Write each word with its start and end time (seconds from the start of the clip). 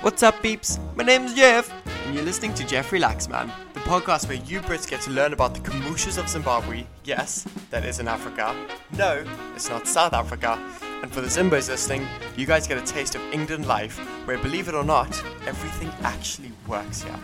What's 0.00 0.22
up, 0.22 0.40
peeps? 0.40 0.78
My 0.94 1.02
name's 1.02 1.34
Jeff, 1.34 1.72
and 2.06 2.14
you're 2.14 2.24
listening 2.24 2.54
to 2.54 2.64
Jeff 2.64 2.92
Relax 2.92 3.28
Man, 3.28 3.50
the 3.74 3.80
podcast 3.80 4.28
where 4.28 4.36
you 4.36 4.60
Brits 4.60 4.88
get 4.88 5.00
to 5.02 5.10
learn 5.10 5.32
about 5.32 5.54
the 5.54 5.60
kombuchas 5.60 6.18
of 6.18 6.28
Zimbabwe. 6.28 6.86
Yes, 7.02 7.44
that 7.70 7.84
is 7.84 7.98
in 7.98 8.06
Africa. 8.06 8.54
No, 8.96 9.24
it's 9.56 9.68
not 9.68 9.88
South 9.88 10.12
Africa. 10.12 10.56
And 11.02 11.10
for 11.10 11.20
the 11.20 11.26
Zimbos 11.26 11.68
listening, 11.68 12.06
you 12.36 12.46
guys 12.46 12.68
get 12.68 12.78
a 12.78 12.86
taste 12.86 13.16
of 13.16 13.22
England 13.32 13.66
life, 13.66 13.98
where 14.24 14.38
believe 14.38 14.68
it 14.68 14.74
or 14.76 14.84
not, 14.84 15.08
everything 15.48 15.90
actually 16.04 16.52
works 16.68 17.02
here. 17.02 17.18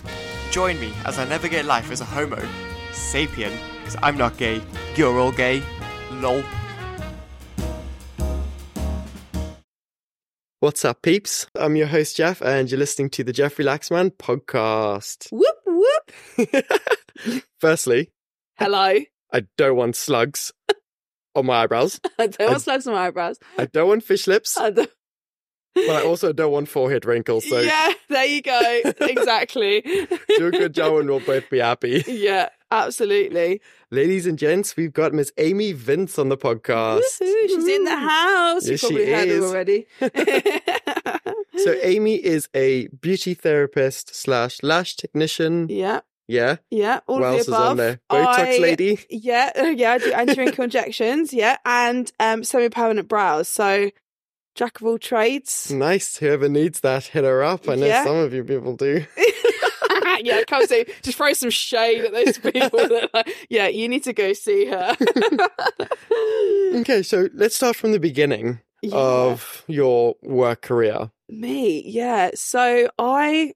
Join 0.51 0.81
me 0.81 0.93
as 1.05 1.17
I 1.21 1.29
navigate 1.29 1.67
life 1.67 1.93
as 1.93 2.01
a 2.01 2.05
homo 2.05 2.43
sapien, 2.91 3.57
because 3.79 3.97
I'm 4.03 4.19
not 4.19 4.37
gay, 4.37 4.61
you're 4.97 5.21
all 5.21 5.33
gay. 5.33 5.63
Lol. 6.11 6.43
What's 10.65 10.83
up, 10.83 11.03
peeps? 11.03 11.47
I'm 11.57 11.77
your 11.77 11.89
host, 11.89 12.17
Jeff, 12.17 12.41
and 12.41 12.71
you're 12.71 12.79
listening 12.79 13.11
to 13.11 13.23
the 13.23 13.35
Jeff 13.35 13.57
Relaxman 13.59 14.13
podcast. 14.17 15.31
Whoop 15.31 15.57
whoop. 15.67 17.43
Firstly, 17.61 18.13
Hello. 18.57 18.95
I 19.31 19.43
don't 19.59 19.77
want 19.77 19.95
slugs 19.95 20.53
on 21.35 21.45
my 21.45 21.65
eyebrows. 21.65 22.01
I 22.19 22.29
don't 22.29 22.49
want 22.53 22.63
slugs 22.63 22.87
on 22.87 22.95
my 22.95 23.09
eyebrows. 23.09 23.39
I 23.59 23.67
don't 23.67 23.89
want 23.89 24.05
fish 24.05 24.27
lips, 24.27 24.57
I 24.57 24.71
don't- 24.71 24.91
but 25.75 25.91
I 25.91 26.03
also 26.03 26.33
don't 26.33 26.53
want 26.53 26.71
forehead 26.71 27.05
wrinkles. 27.05 27.47
So 27.47 27.61
yeah, 27.61 27.93
there 28.09 28.25
you 28.25 28.41
go. 28.41 28.81
exactly. 29.01 29.83
do 29.83 30.47
a 30.47 30.51
good 30.51 30.73
job 30.73 30.95
and 30.95 31.11
we'll 31.11 31.21
both 31.21 31.51
be 31.51 31.59
happy. 31.59 32.03
yeah, 32.07 32.49
absolutely. 32.83 33.61
Ladies 33.91 34.27
and 34.27 34.39
gents, 34.39 34.77
we've 34.77 34.93
got 34.93 35.13
Miss 35.13 35.33
Amy 35.39 35.73
Vince 35.73 36.19
on 36.19 36.29
the 36.29 36.37
podcast. 36.37 37.01
Woohoo, 37.21 37.47
she's 37.49 37.67
in 37.69 37.85
the 37.85 37.97
house. 37.97 38.67
Yes, 38.67 38.71
you 38.71 38.77
she 38.79 38.87
probably 38.87 39.13
heard 39.13 39.29
is. 39.29 39.43
her 39.43 39.49
already. 39.49 39.87
So 41.57 41.73
Amy 41.83 42.17
is 42.17 42.49
a 42.53 42.89
beauty 42.89 43.33
therapist 43.33 44.15
slash 44.15 44.61
lash 44.63 44.97
technician. 44.97 45.69
yeah, 45.71 46.01
Yeah. 46.27 46.57
yeah. 46.69 47.01
All 47.07 47.21
what 47.21 47.27
else 47.29 47.47
the 47.47 47.53
is 47.53 47.59
on 47.59 47.77
there? 47.77 48.01
Botox 48.11 48.39
I- 48.39 48.59
lady. 48.59 48.99
Yeah, 49.09 49.53
yeah. 49.71 49.93
I 49.93 49.99
do 49.99 50.13
anti-wrinkle 50.13 50.65
injections. 50.65 51.33
Yeah, 51.33 51.57
and 51.65 52.11
um, 52.19 52.43
semi-permanent 52.43 53.07
brows. 53.09 53.49
So, 53.49 53.91
jack 54.57 54.81
of 54.81 54.87
all 54.87 54.99
trades. 54.99 55.71
Nice. 55.71 56.17
Whoever 56.17 56.49
needs 56.49 56.81
that, 56.81 57.05
hit 57.05 57.23
her 57.25 57.43
up. 57.45 57.69
I 57.69 57.77
know 57.77 57.87
Yeah. 57.87 58.05
some 58.05 58.17
of 58.17 58.35
you 58.35 58.43
people 58.43 58.77
do. 58.77 59.07
yeah, 60.23 60.43
come 60.47 60.67
see. 60.67 60.87
Just 61.03 61.17
throw 61.19 61.33
some 61.33 61.51
shade 61.51 62.05
at 62.05 62.13
those 62.13 62.39
people. 62.53 62.79
that 62.89 63.11
like, 63.15 63.35
yeah, 63.49 63.69
you 63.69 63.89
need 63.89 64.05
to 64.05 64.13
go 64.13 64.33
see 64.33 64.67
her. 64.67 64.97
Okay, 66.75 67.03
so 67.05 67.29
let's 67.35 67.55
start 67.55 67.77
from 67.77 67.93
the 67.93 68.01
beginning 68.01 68.61
Yeah. 68.83 68.95
of 68.97 69.65
your 69.69 70.17
work 70.23 70.63
career. 70.63 71.11
Me, 71.29 71.83
yeah. 71.87 72.31
So 72.35 72.89
I 72.99 73.53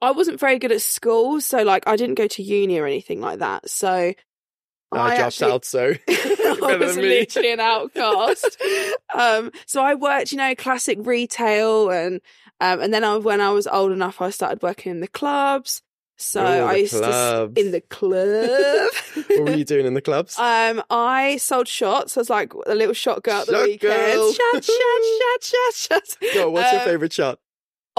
I 0.00 0.12
wasn't 0.12 0.38
very 0.38 0.58
good 0.60 0.70
at 0.72 0.80
school, 0.82 1.40
so 1.40 1.62
like 1.62 1.84
I 1.88 1.96
didn't 1.96 2.14
go 2.14 2.28
to 2.28 2.42
uni 2.42 2.78
or 2.78 2.86
anything 2.86 3.20
like 3.20 3.40
that. 3.40 3.68
So 3.68 3.88
I, 4.92 5.16
dropped 5.16 5.20
actually- 5.20 5.52
out, 5.52 5.64
so 5.64 5.94
I 6.08 6.76
was 6.78 6.96
literally 6.96 7.52
an 7.52 7.60
outcast. 7.60 8.56
um, 9.12 9.50
so 9.66 9.82
I 9.82 9.94
worked, 9.96 10.30
you 10.30 10.38
know, 10.38 10.54
classic 10.54 10.98
retail, 11.00 11.90
and 11.90 12.20
um, 12.60 12.80
and 12.80 12.92
then 12.94 13.04
I, 13.04 13.16
when 13.16 13.40
I 13.40 13.50
was 13.50 13.66
old 13.66 13.92
enough, 13.92 14.20
I 14.22 14.30
started 14.30 14.62
working 14.62 14.90
in 14.92 15.00
the 15.00 15.08
clubs. 15.08 15.82
So 16.18 16.42
Oh, 16.42 16.64
I 16.66 16.76
used 16.76 16.94
to 16.94 17.00
clubs. 17.00 17.58
s- 17.58 17.64
in 17.64 17.72
the 17.72 17.82
club. 17.82 18.90
what 19.28 19.38
were 19.50 19.56
you 19.56 19.64
doing 19.66 19.84
in 19.86 19.92
the 19.94 20.00
clubs? 20.00 20.38
Um, 20.38 20.82
I 20.88 21.36
sold 21.36 21.68
shots. 21.68 22.16
I 22.16 22.20
was 22.20 22.30
like 22.30 22.54
a 22.66 22.74
little 22.74 22.94
shot 22.94 23.22
girl 23.22 23.40
at 23.42 23.46
the 23.48 23.52
Shot 23.52 23.62
weekend. 23.64 23.92
girl. 23.92 24.32
Shot, 24.32 24.64
shot, 24.64 24.72
shot, 25.20 25.42
shot, 25.42 25.74
shot. 25.74 26.30
Go, 26.34 26.50
what's 26.50 26.72
your 26.72 26.80
um, 26.80 26.86
favorite 26.86 27.12
shot? 27.12 27.38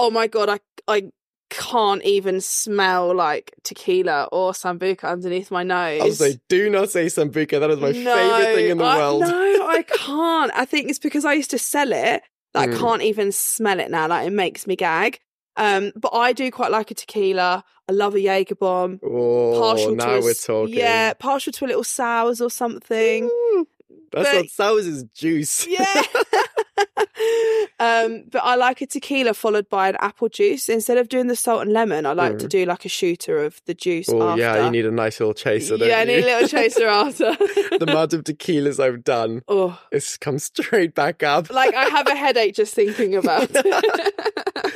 oh 0.00 0.10
my 0.10 0.26
god, 0.26 0.48
I 0.48 0.58
I 0.88 1.10
can't 1.50 2.02
even 2.04 2.40
smell 2.40 3.14
like 3.14 3.54
tequila 3.62 4.24
or 4.32 4.52
sambuca 4.52 5.04
underneath 5.04 5.50
my 5.50 5.62
nose. 5.62 6.02
I 6.02 6.04
was 6.04 6.20
like, 6.20 6.40
do 6.48 6.68
not 6.70 6.90
say 6.90 7.06
sambuca. 7.06 7.58
That 7.60 7.70
is 7.70 7.78
my 7.80 7.92
No, 7.92 8.14
favorite 8.14 8.54
thing 8.54 8.68
in 8.70 8.78
the 8.78 8.84
I- 8.84 8.96
world. 8.96 9.20
No, 9.22 9.66
I 9.68 9.82
can't. 9.88 10.52
I 10.54 10.64
think 10.64 10.90
it's 10.90 10.98
because 10.98 11.24
I 11.24 11.32
used 11.34 11.50
to 11.50 11.58
sell 11.58 11.92
it 11.92 12.22
that 12.54 12.68
Mm. 12.68 12.74
I 12.74 12.78
can't 12.78 13.02
even 13.02 13.32
smell 13.32 13.80
it 13.80 13.90
now. 13.90 14.08
Like 14.08 14.26
it 14.26 14.30
makes 14.32 14.66
me 14.66 14.76
gag. 14.76 15.18
Um, 15.56 15.92
but 15.96 16.14
I 16.14 16.32
do 16.32 16.50
quite 16.52 16.70
like 16.70 16.90
a 16.90 16.94
tequila. 16.94 17.64
I 17.88 17.92
love 17.92 18.14
a 18.14 18.20
Jaeger 18.20 18.54
bomb. 18.54 19.00
Oh, 19.02 19.58
Partial 19.58 19.94
now 19.96 20.06
to 20.06 20.16
a, 20.18 20.20
we're 20.20 20.34
talking. 20.34 20.74
Yeah, 20.74 21.14
partial 21.14 21.52
to 21.52 21.64
a 21.64 21.66
little 21.68 21.82
sours 21.84 22.40
or 22.40 22.50
something. 22.50 23.24
Ooh, 23.24 23.66
That's 24.12 24.28
But- 24.30 24.36
what 24.36 24.50
sours 24.50 24.86
is 24.86 25.04
juice. 25.14 25.66
Yeah. 25.66 25.84
um, 27.80 28.24
but 28.30 28.42
I 28.44 28.54
like 28.56 28.80
a 28.80 28.86
tequila 28.86 29.34
followed 29.34 29.68
by 29.68 29.88
an 29.88 29.96
apple 30.00 30.28
juice. 30.28 30.68
Instead 30.68 30.98
of 30.98 31.08
doing 31.08 31.26
the 31.26 31.36
salt 31.36 31.62
and 31.62 31.72
lemon, 31.72 32.06
I 32.06 32.12
like 32.12 32.38
to 32.38 32.46
Mm. 32.46 32.50
do 32.50 32.64
like 32.66 32.84
a 32.84 32.88
shooter 32.88 33.38
of 33.44 33.60
the 33.66 33.74
juice 33.74 34.08
Oh, 34.08 34.28
after. 34.30 34.40
yeah, 34.40 34.64
you 34.64 34.70
need 34.70 34.86
a 34.86 34.90
nice 34.90 35.20
little 35.20 35.34
chaser, 35.34 35.76
yeah, 35.76 35.98
I 35.98 36.04
need 36.04 36.22
a 36.22 36.26
little 36.26 36.48
chaser 36.48 36.86
after. 37.02 37.34
the 37.34 37.86
amount 37.88 38.12
of 38.14 38.24
tequilas 38.24 38.78
I've 38.82 39.04
done, 39.04 39.42
oh, 39.48 39.78
it's 39.92 40.16
come 40.16 40.38
straight 40.38 40.94
back 40.94 41.22
up. 41.22 41.50
like 41.50 41.74
I 41.74 41.84
have 41.86 42.06
a 42.06 42.14
headache 42.14 42.54
just 42.54 42.74
thinking 42.74 43.14
about 43.16 43.48
it. 43.52 44.74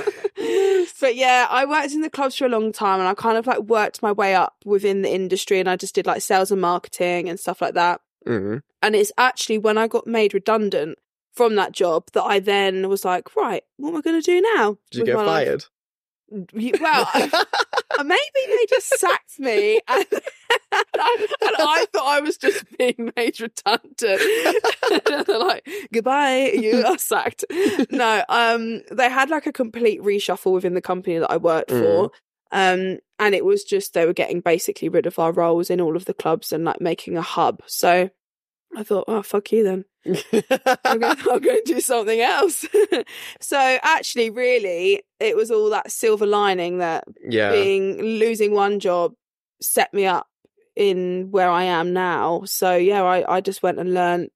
but 1.01 1.15
yeah, 1.17 1.47
I 1.51 1.65
worked 1.65 1.93
in 1.93 2.01
the 2.01 2.11
clubs 2.11 2.37
for 2.37 2.47
a 2.47 2.49
long 2.49 2.73
time 2.73 2.99
and 3.01 3.09
I 3.09 3.15
kind 3.15 3.37
of 3.39 3.47
like 3.47 3.61
worked 3.61 4.03
my 4.03 4.13
way 4.13 4.35
up 4.35 4.55
within 4.65 5.03
the 5.03 5.13
industry 5.13 5.61
and 5.61 5.69
I 5.69 5.77
just 5.77 5.95
did 5.95 6.07
like 6.07 6.23
sales 6.23 6.51
and 6.51 6.61
marketing 6.61 7.29
and 7.29 7.39
stuff 7.39 7.61
like 7.61 7.75
that. 7.75 8.01
Mm. 8.27 8.63
And 8.83 8.95
it's 8.97 9.13
actually 9.19 9.59
when 9.59 9.79
I 9.79 9.87
got 9.89 10.07
made 10.07 10.35
redundant 10.35 10.99
from 11.33 11.57
that 11.57 11.73
job 11.73 12.05
that 12.13 12.23
I 12.23 12.39
then 12.39 12.89
was 12.89 13.05
like, 13.05 13.35
right, 13.37 13.63
what 13.77 13.91
am 13.91 13.97
I 13.97 14.01
going 14.01 14.21
to 14.21 14.25
do 14.25 14.41
now? 14.57 14.79
Did 14.91 14.99
you 14.99 15.05
get 15.07 15.17
my 15.17 15.25
life? 15.25 15.47
fired? 15.47 15.65
Well, 16.81 17.09
uh, 17.15 18.05
maybe 18.05 18.21
they 18.47 18.67
just 18.69 18.89
sacked 18.99 19.39
me 19.39 19.81
and, 19.87 20.07
and, 20.11 20.23
I, 20.73 21.27
and 21.43 21.57
I 21.59 21.87
thought 21.93 22.07
I 22.07 22.21
was 22.21 22.39
just 22.39 22.65
being 22.79 23.13
made 23.17 23.41
redundant. 23.41 24.21
Like, 25.29 25.69
goodbye, 25.93 26.53
you 26.55 26.85
are 26.85 26.99
sacked. 26.99 27.45
No, 27.91 28.25
um, 28.29 28.83
they 28.91 29.11
had 29.11 29.31
like 29.31 29.47
a 29.47 29.53
complete 29.53 30.01
reshuffle 30.01 30.53
within 30.53 30.75
the 30.75 30.81
company 30.81 31.19
that 31.19 31.31
I 31.31 31.37
worked 31.37 31.71
for. 31.71 32.11
Um, 32.51 32.99
and 33.19 33.35
it 33.35 33.45
was 33.45 33.65
just 33.65 33.95
they 33.95 34.07
were 34.07 34.13
getting 34.13 34.41
basically 34.41 34.89
rid 34.89 35.07
of 35.07 35.19
our 35.19 35.33
roles 35.33 35.71
in 35.71 35.81
all 35.81 35.97
of 35.97 36.05
the 36.05 36.15
clubs 36.15 36.53
and 36.53 36.65
like 36.65 36.81
making 36.81 37.17
a 37.17 37.23
hub. 37.23 37.63
So 37.67 38.11
I 38.77 38.83
thought, 38.83 39.05
oh 39.09 39.23
fuck 39.23 39.53
you 39.53 39.65
then. 39.65 39.85
I'm 40.85 40.99
going, 40.99 41.17
I'm 41.31 41.41
going 41.41 41.61
to 41.65 41.75
do 41.75 41.81
something 41.81 42.21
else. 42.21 42.67
so 43.41 43.59
actually, 43.83 44.31
really, 44.31 45.03
it 45.21 45.37
was 45.37 45.51
all 45.51 45.71
that 45.71 45.93
silver 45.93 46.27
lining 46.27 46.79
that 46.79 47.05
yeah. 47.29 47.51
being 47.53 48.01
losing 48.01 48.53
one 48.53 48.81
job 48.81 49.13
set 49.61 49.93
me 49.95 50.07
up 50.07 50.27
in 50.75 51.29
where 51.31 51.51
I 51.51 51.65
am 51.65 51.93
now. 51.93 52.43
So 52.47 52.75
yeah, 52.77 53.03
I, 53.03 53.37
I 53.37 53.41
just 53.41 53.63
went 53.63 53.79
and 53.79 53.95
learned 53.95 54.31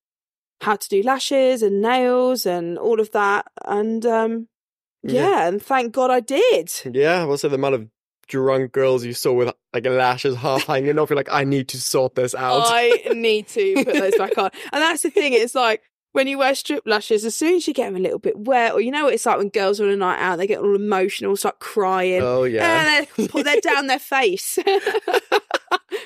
how 0.61 0.77
to 0.77 0.89
do 0.89 1.03
lashes 1.03 1.63
and 1.63 1.83
nails 1.83 2.47
and 2.47 2.79
all 2.79 3.01
of 3.01 3.11
that. 3.13 3.47
And 3.65 4.05
um 4.07 4.49
Yeah. 5.03 5.29
yeah, 5.29 5.49
and 5.49 5.63
thank 5.63 5.95
God 5.95 6.11
I 6.11 6.21
did. 6.21 6.71
Yeah, 6.85 7.25
also 7.25 7.49
the 7.49 7.57
amount 7.57 7.75
of 7.75 7.89
drunk 8.29 8.73
girls 8.73 9.05
you 9.05 9.13
saw 9.13 9.33
with 9.33 9.53
like 9.73 9.87
lashes 9.87 10.37
half 10.37 10.65
hanging 10.65 10.99
off, 10.99 11.11
you're 11.11 11.17
like, 11.17 11.33
I 11.33 11.45
need 11.45 11.69
to 11.69 11.81
sort 11.81 12.15
this 12.15 12.35
out. 12.35 12.63
I 12.67 13.13
need 13.15 13.49
to 13.49 13.75
put 13.85 13.95
those 13.95 14.17
back 14.17 14.37
on. 14.39 14.51
And 14.73 14.83
that's 14.83 15.03
the 15.03 15.11
thing, 15.11 15.33
it's 15.33 15.55
like 15.55 15.83
when 16.13 16.27
you 16.27 16.39
wear 16.39 16.55
strip 16.55 16.83
lashes, 16.87 17.27
as 17.27 17.37
soon 17.37 17.57
as 17.57 17.69
you 17.69 17.75
get 17.75 17.87
them 17.87 17.97
a 17.97 17.99
little 17.99 18.19
bit 18.19 18.39
wet, 18.39 18.73
or 18.73 18.81
you 18.81 18.91
know 18.91 19.05
what 19.05 19.15
it's 19.15 19.27
like 19.27 19.37
when 19.37 19.51
girls 19.51 19.81
are 19.81 19.85
on 19.85 19.91
a 19.91 19.97
night 19.97 20.19
out, 20.19 20.37
they 20.37 20.47
get 20.47 20.61
all 20.61 20.75
emotional, 20.75 21.37
start 21.37 21.59
crying. 21.59 22.23
oh 22.23 22.45
yeah. 22.45 22.81
And 22.81 23.07
they 23.17 23.29
put 23.29 23.45
they're 23.45 23.61
down 23.61 23.87
their 23.87 23.99
face. 23.99 24.59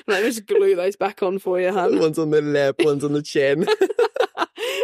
Let 0.07 0.23
me 0.23 0.29
just 0.29 0.45
glue 0.47 0.75
those 0.75 0.97
back 0.97 1.23
on 1.23 1.39
for 1.39 1.61
you, 1.61 1.71
hun. 1.71 1.97
one's 1.99 2.19
on 2.19 2.31
the 2.31 2.41
lip, 2.41 2.75
one's 2.79 3.05
on 3.05 3.13
the 3.13 3.21
chin. 3.21 3.65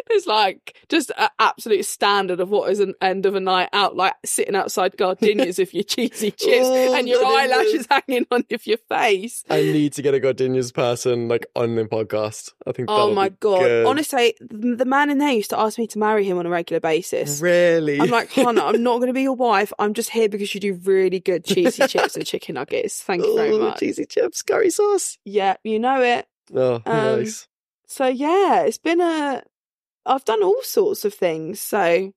it's 0.09 0.27
like 0.27 0.77
just 0.89 1.11
an 1.17 1.29
absolute 1.39 1.85
standard 1.85 2.39
of 2.39 2.49
what 2.49 2.69
is 2.71 2.79
an 2.79 2.93
end 3.01 3.25
of 3.25 3.35
a 3.35 3.39
night 3.39 3.69
out, 3.73 3.95
like 3.95 4.13
sitting 4.25 4.55
outside 4.55 4.97
Gardenia's 4.97 5.57
with 5.57 5.73
your 5.73 5.83
cheesy 5.93 6.31
chips 6.31 6.67
Oh, 6.67 6.93
and 6.95 7.07
your 7.07 7.25
eyelashes 7.25 7.87
hanging 7.89 8.25
on 8.31 8.43
of 8.51 8.65
your 8.67 8.77
face. 8.89 9.43
I 9.49 9.61
need 9.61 9.93
to 9.93 10.01
get 10.01 10.13
a 10.13 10.19
Gardenia's 10.19 10.71
person 10.71 11.27
like 11.27 11.45
on 11.55 11.75
the 11.75 11.85
podcast. 11.85 12.51
I 12.65 12.71
think. 12.71 12.89
Oh 12.91 13.13
my 13.13 13.29
god! 13.29 13.59
good. 13.59 13.85
Honestly, 13.85 14.35
the 14.39 14.75
the 14.75 14.85
man 14.85 15.09
in 15.09 15.17
there 15.17 15.31
used 15.31 15.49
to 15.51 15.59
ask 15.59 15.77
me 15.77 15.87
to 15.87 15.99
marry 15.99 16.23
him 16.23 16.37
on 16.37 16.45
a 16.45 16.49
regular 16.49 16.79
basis. 16.79 17.41
really. 17.41 17.99
I'm 17.99 18.09
like, 18.09 18.31
Hannah, 18.31 18.63
I'm 18.65 18.83
not 18.83 18.97
going 18.97 19.07
to 19.07 19.13
be 19.13 19.23
your 19.23 19.35
wife. 19.49 19.71
I'm 19.79 19.93
just 19.93 20.09
here 20.11 20.29
because 20.29 20.53
you 20.53 20.59
do 20.61 20.73
really 20.83 21.19
good 21.19 21.45
cheesy 21.45 21.87
chips 21.87 22.15
and 22.15 22.25
chicken 22.25 22.55
nuggets. 22.55 23.01
Thank 23.01 23.23
you 23.23 23.35
very 23.35 23.51
Oh, 23.51 23.59
much. 23.59 23.79
cheesy 23.79 24.05
chips, 24.05 24.41
curry 24.41 24.69
sauce. 24.69 25.17
Yeah, 25.25 25.55
you 25.63 25.79
know 25.79 26.01
it. 26.01 26.27
Oh, 26.53 26.75
Um, 26.85 27.19
nice. 27.19 27.47
So 27.87 28.07
yeah, 28.07 28.61
it's 28.63 28.77
been 28.77 29.01
a. 29.01 29.43
I've 30.07 30.25
done 30.25 30.43
all 30.43 30.61
sorts 30.63 31.05
of 31.05 31.13
things. 31.13 31.61
So 31.61 32.13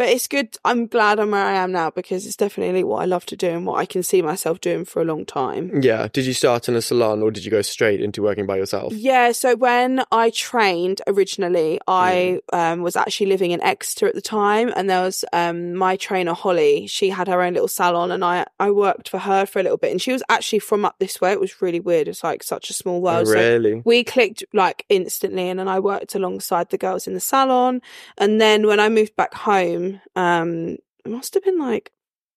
but 0.00 0.08
it's 0.08 0.28
good. 0.28 0.56
I'm 0.64 0.86
glad 0.86 1.20
I'm 1.20 1.32
where 1.32 1.44
I 1.44 1.56
am 1.56 1.72
now 1.72 1.90
because 1.90 2.24
it's 2.24 2.34
definitely 2.34 2.84
what 2.84 3.02
I 3.02 3.04
love 3.04 3.26
to 3.26 3.36
do 3.36 3.50
and 3.50 3.66
what 3.66 3.74
I 3.74 3.84
can 3.84 4.02
see 4.02 4.22
myself 4.22 4.58
doing 4.58 4.86
for 4.86 5.02
a 5.02 5.04
long 5.04 5.26
time. 5.26 5.82
Yeah. 5.82 6.08
Did 6.10 6.24
you 6.24 6.32
start 6.32 6.70
in 6.70 6.74
a 6.74 6.80
salon 6.80 7.20
or 7.20 7.30
did 7.30 7.44
you 7.44 7.50
go 7.50 7.60
straight 7.60 8.00
into 8.00 8.22
working 8.22 8.46
by 8.46 8.56
yourself? 8.56 8.94
Yeah, 8.94 9.32
so 9.32 9.56
when 9.56 10.02
I 10.10 10.30
trained 10.30 11.02
originally, 11.06 11.80
I 11.86 12.40
um, 12.50 12.80
was 12.80 12.96
actually 12.96 13.26
living 13.26 13.50
in 13.50 13.62
Exeter 13.62 14.06
at 14.06 14.14
the 14.14 14.22
time, 14.22 14.72
and 14.74 14.88
there 14.88 15.02
was 15.02 15.22
um, 15.34 15.74
my 15.74 15.96
trainer 15.96 16.32
Holly. 16.32 16.86
She 16.86 17.10
had 17.10 17.28
her 17.28 17.42
own 17.42 17.52
little 17.52 17.68
salon, 17.68 18.10
and 18.10 18.24
I 18.24 18.46
I 18.58 18.70
worked 18.70 19.10
for 19.10 19.18
her 19.18 19.44
for 19.44 19.60
a 19.60 19.62
little 19.62 19.76
bit. 19.76 19.90
And 19.90 20.00
she 20.00 20.12
was 20.12 20.22
actually 20.30 20.60
from 20.60 20.86
up 20.86 20.98
this 20.98 21.20
way. 21.20 21.32
It 21.32 21.40
was 21.40 21.60
really 21.60 21.80
weird. 21.80 22.08
It's 22.08 22.24
like 22.24 22.42
such 22.42 22.70
a 22.70 22.72
small 22.72 23.02
world. 23.02 23.26
So 23.26 23.34
really? 23.34 23.82
we 23.84 24.02
clicked 24.02 24.44
like 24.54 24.86
instantly 24.88 25.50
and 25.50 25.60
then 25.60 25.68
I 25.68 25.78
worked 25.78 26.14
alongside 26.14 26.70
the 26.70 26.78
girls 26.78 27.06
in 27.06 27.12
the 27.12 27.20
salon 27.20 27.82
and 28.16 28.40
then 28.40 28.66
when 28.66 28.80
I 28.80 28.88
moved 28.88 29.14
back 29.14 29.34
home 29.34 29.89
um 30.16 30.76
it 31.04 31.10
must 31.10 31.34
have 31.34 31.42
been 31.44 31.58
like 31.58 31.90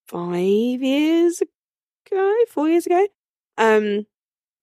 5 0.08 0.38
years 0.40 1.42
ago 1.42 2.36
4 2.50 2.70
years 2.70 2.86
ago 2.86 3.08
um 3.58 4.06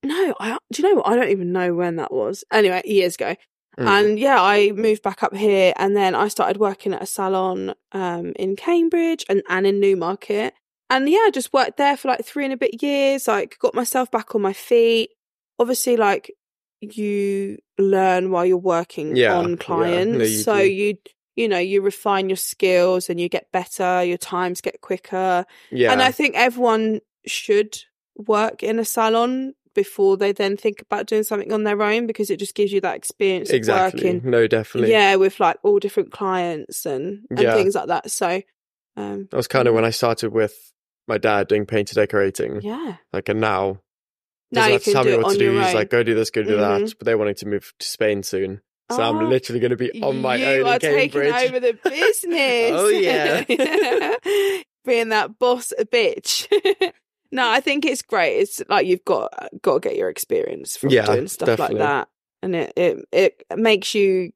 no 0.03 0.35
I 0.41 0.59
do 0.73 0.83
you 0.83 0.89
know 0.89 0.97
what 0.97 1.07
I 1.09 1.17
don't 1.17 1.31
even 1.31 1.53
know 1.53 1.75
when 1.75 1.97
that 1.97 2.13
was 2.13 2.45
anyway 2.53 2.83
years 2.85 3.15
ago 3.17 3.35
Mm. 3.79 3.87
and 3.87 4.19
yeah 4.19 4.43
I 4.43 4.73
moved 4.73 5.03
back 5.03 5.23
up 5.23 5.35
here 5.35 5.73
and 5.77 5.97
then 5.97 6.17
I 6.17 6.27
started 6.27 6.57
working 6.59 6.93
at 6.93 7.03
a 7.03 7.07
salon 7.07 7.73
um 7.93 8.33
in 8.37 8.57
Cambridge 8.57 9.25
and 9.29 9.43
and 9.49 9.65
in 9.65 9.79
Newmarket 9.79 10.55
and 10.91 11.09
yeah 11.09 11.25
I 11.27 11.31
just 11.33 11.53
worked 11.53 11.77
there 11.77 11.97
for 11.97 12.09
like 12.09 12.25
3 12.25 12.47
and 12.47 12.53
a 12.53 12.57
bit 12.57 12.83
years 12.83 13.29
like 13.29 13.57
got 13.61 13.73
myself 13.75 14.11
back 14.11 14.35
on 14.35 14.43
my 14.43 14.53
feet 14.53 15.11
obviously 15.61 15.97
like 15.97 16.33
you 16.81 17.59
learn 17.79 18.31
while 18.33 18.45
you're 18.45 18.57
working 18.57 19.15
Yeah, 19.15 19.33
yeah. 19.35 19.39
on 19.39 19.51
No, 19.53 19.57
clients 19.57 20.31
you 20.33 20.39
so 20.43 20.59
do. 20.59 20.65
you 20.65 20.95
you 21.41 21.49
know 21.49 21.59
you 21.59 21.81
refine 21.83 22.29
your 22.29 22.37
skills 22.37 23.09
and 23.11 23.19
you 23.21 23.29
get 23.29 23.51
better 23.53 24.05
your 24.05 24.19
times 24.19 24.61
get 24.61 24.81
quicker 24.81 25.45
yeah. 25.71 25.91
and 25.93 26.03
i 26.03 26.11
think 26.13 26.35
everyone 26.37 27.01
should 27.27 27.79
work 28.17 28.63
in 28.63 28.79
a 28.79 28.85
salon 28.85 29.55
before 29.75 30.17
they 30.17 30.33
then 30.33 30.57
think 30.57 30.83
about 30.83 31.07
doing 31.07 31.23
something 31.23 31.53
on 31.53 31.65
their 31.65 31.81
own 31.83 32.07
because 32.07 32.29
it 32.29 32.39
just 32.39 32.55
gives 32.55 32.73
you 32.73 32.81
that 32.81 32.97
experience 32.97 33.49
of 33.51 33.55
exactly. 33.55 34.05
working 34.15 34.31
No, 34.31 34.47
definitely. 34.47 34.91
yeah 34.91 35.15
with 35.17 35.39
like 35.41 35.59
all 35.63 35.79
different 35.79 36.11
clients 36.13 36.85
and 36.87 37.25
and 37.31 37.39
Yeah. 37.41 37.55
things 37.55 37.75
like 37.75 37.87
that 37.87 38.11
so 38.11 38.43
um 38.97 39.29
That 39.31 39.37
was 39.37 39.47
kind 39.49 39.69
of 39.69 39.75
when 39.75 39.85
I 39.85 39.91
started 39.91 40.33
with 40.33 40.55
my 41.07 41.19
dad 41.19 41.49
doing 41.49 41.67
painter 41.67 41.95
decorating. 41.95 42.61
yeah 42.63 42.97
Like, 43.13 43.29
and 43.29 43.41
now 43.41 43.81
now 44.53 44.67
you 44.67 44.73
have 44.73 44.83
to 44.83 44.85
can 44.85 44.93
tell 44.95 45.05
do 45.05 45.11
me 45.17 45.23
what 45.23 45.33
to 45.33 45.39
do. 45.39 45.59
He's 45.61 45.75
like, 45.75 45.91
go 45.91 46.03
do 46.03 46.15
this, 46.15 46.31
go 46.31 46.43
do 46.43 46.57
that. 46.57 46.83
Mhm. 46.83 46.95
But 46.99 47.05
they're 47.07 47.17
wanting 47.19 47.37
to 47.37 47.47
move 47.47 47.73
to 47.79 47.87
Spain 47.87 48.25
soon. 48.25 48.61
So 48.91 49.03
Oh, 49.03 49.09
I'm 49.11 49.29
literally 49.31 49.61
going 49.61 49.71
to 49.71 49.77
be 49.77 50.03
on 50.03 50.21
my 50.21 50.43
own. 50.43 50.59
You 50.61 50.67
are 50.67 50.75
in 50.75 50.81
taking 50.81 51.21
over 51.33 51.61
the 51.61 51.79
business. 51.85 52.71
Oh, 52.73 52.89
yeah. 52.89 53.45
being 54.85 55.11
that 55.11 55.39
boss 55.39 55.73
a 55.79 55.85
bitch. 55.85 56.47
no, 57.33 57.49
I 57.49 57.61
think 57.61 57.85
it's 57.85 58.03
great. 58.03 58.39
It's 58.39 58.61
like 58.69 58.87
you've 58.87 59.05
got 59.05 59.33
got 59.63 59.75
to 59.75 59.89
get 59.89 59.97
your 59.97 60.09
experience 60.09 60.77
from 60.77 60.91
Yeah, 60.91 61.07
doing 61.07 61.29
stuff 61.29 61.47
definitely. 61.49 61.77
like 61.77 61.89
that, 61.89 62.09
and 62.43 62.57
it 62.57 62.73
it 62.77 63.05
it 63.13 63.43
makes 63.57 63.95
you 63.95 64.33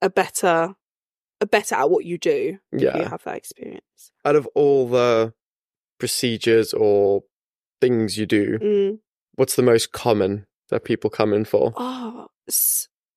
a 0.00 0.08
better 0.08 0.74
a 1.40 1.46
better 1.46 1.74
at 1.74 1.90
what 1.90 2.04
you 2.04 2.16
do. 2.18 2.58
if 2.72 2.80
Yeah. 2.82 2.96
you 2.98 3.04
have 3.04 3.24
that 3.24 3.36
experience. 3.36 4.12
Out 4.24 4.36
of 4.36 4.46
all 4.54 4.88
the 4.88 5.34
procedures 5.98 6.72
or 6.72 7.24
things 7.80 8.16
you 8.16 8.26
do, 8.26 8.58
Mm. 8.60 8.98
what's 9.34 9.56
the 9.56 9.62
most 9.62 9.92
common 9.92 10.46
that 10.68 10.84
people 10.84 11.10
come 11.10 11.32
in 11.34 11.44
for? 11.44 11.72
Oh, 11.76 12.28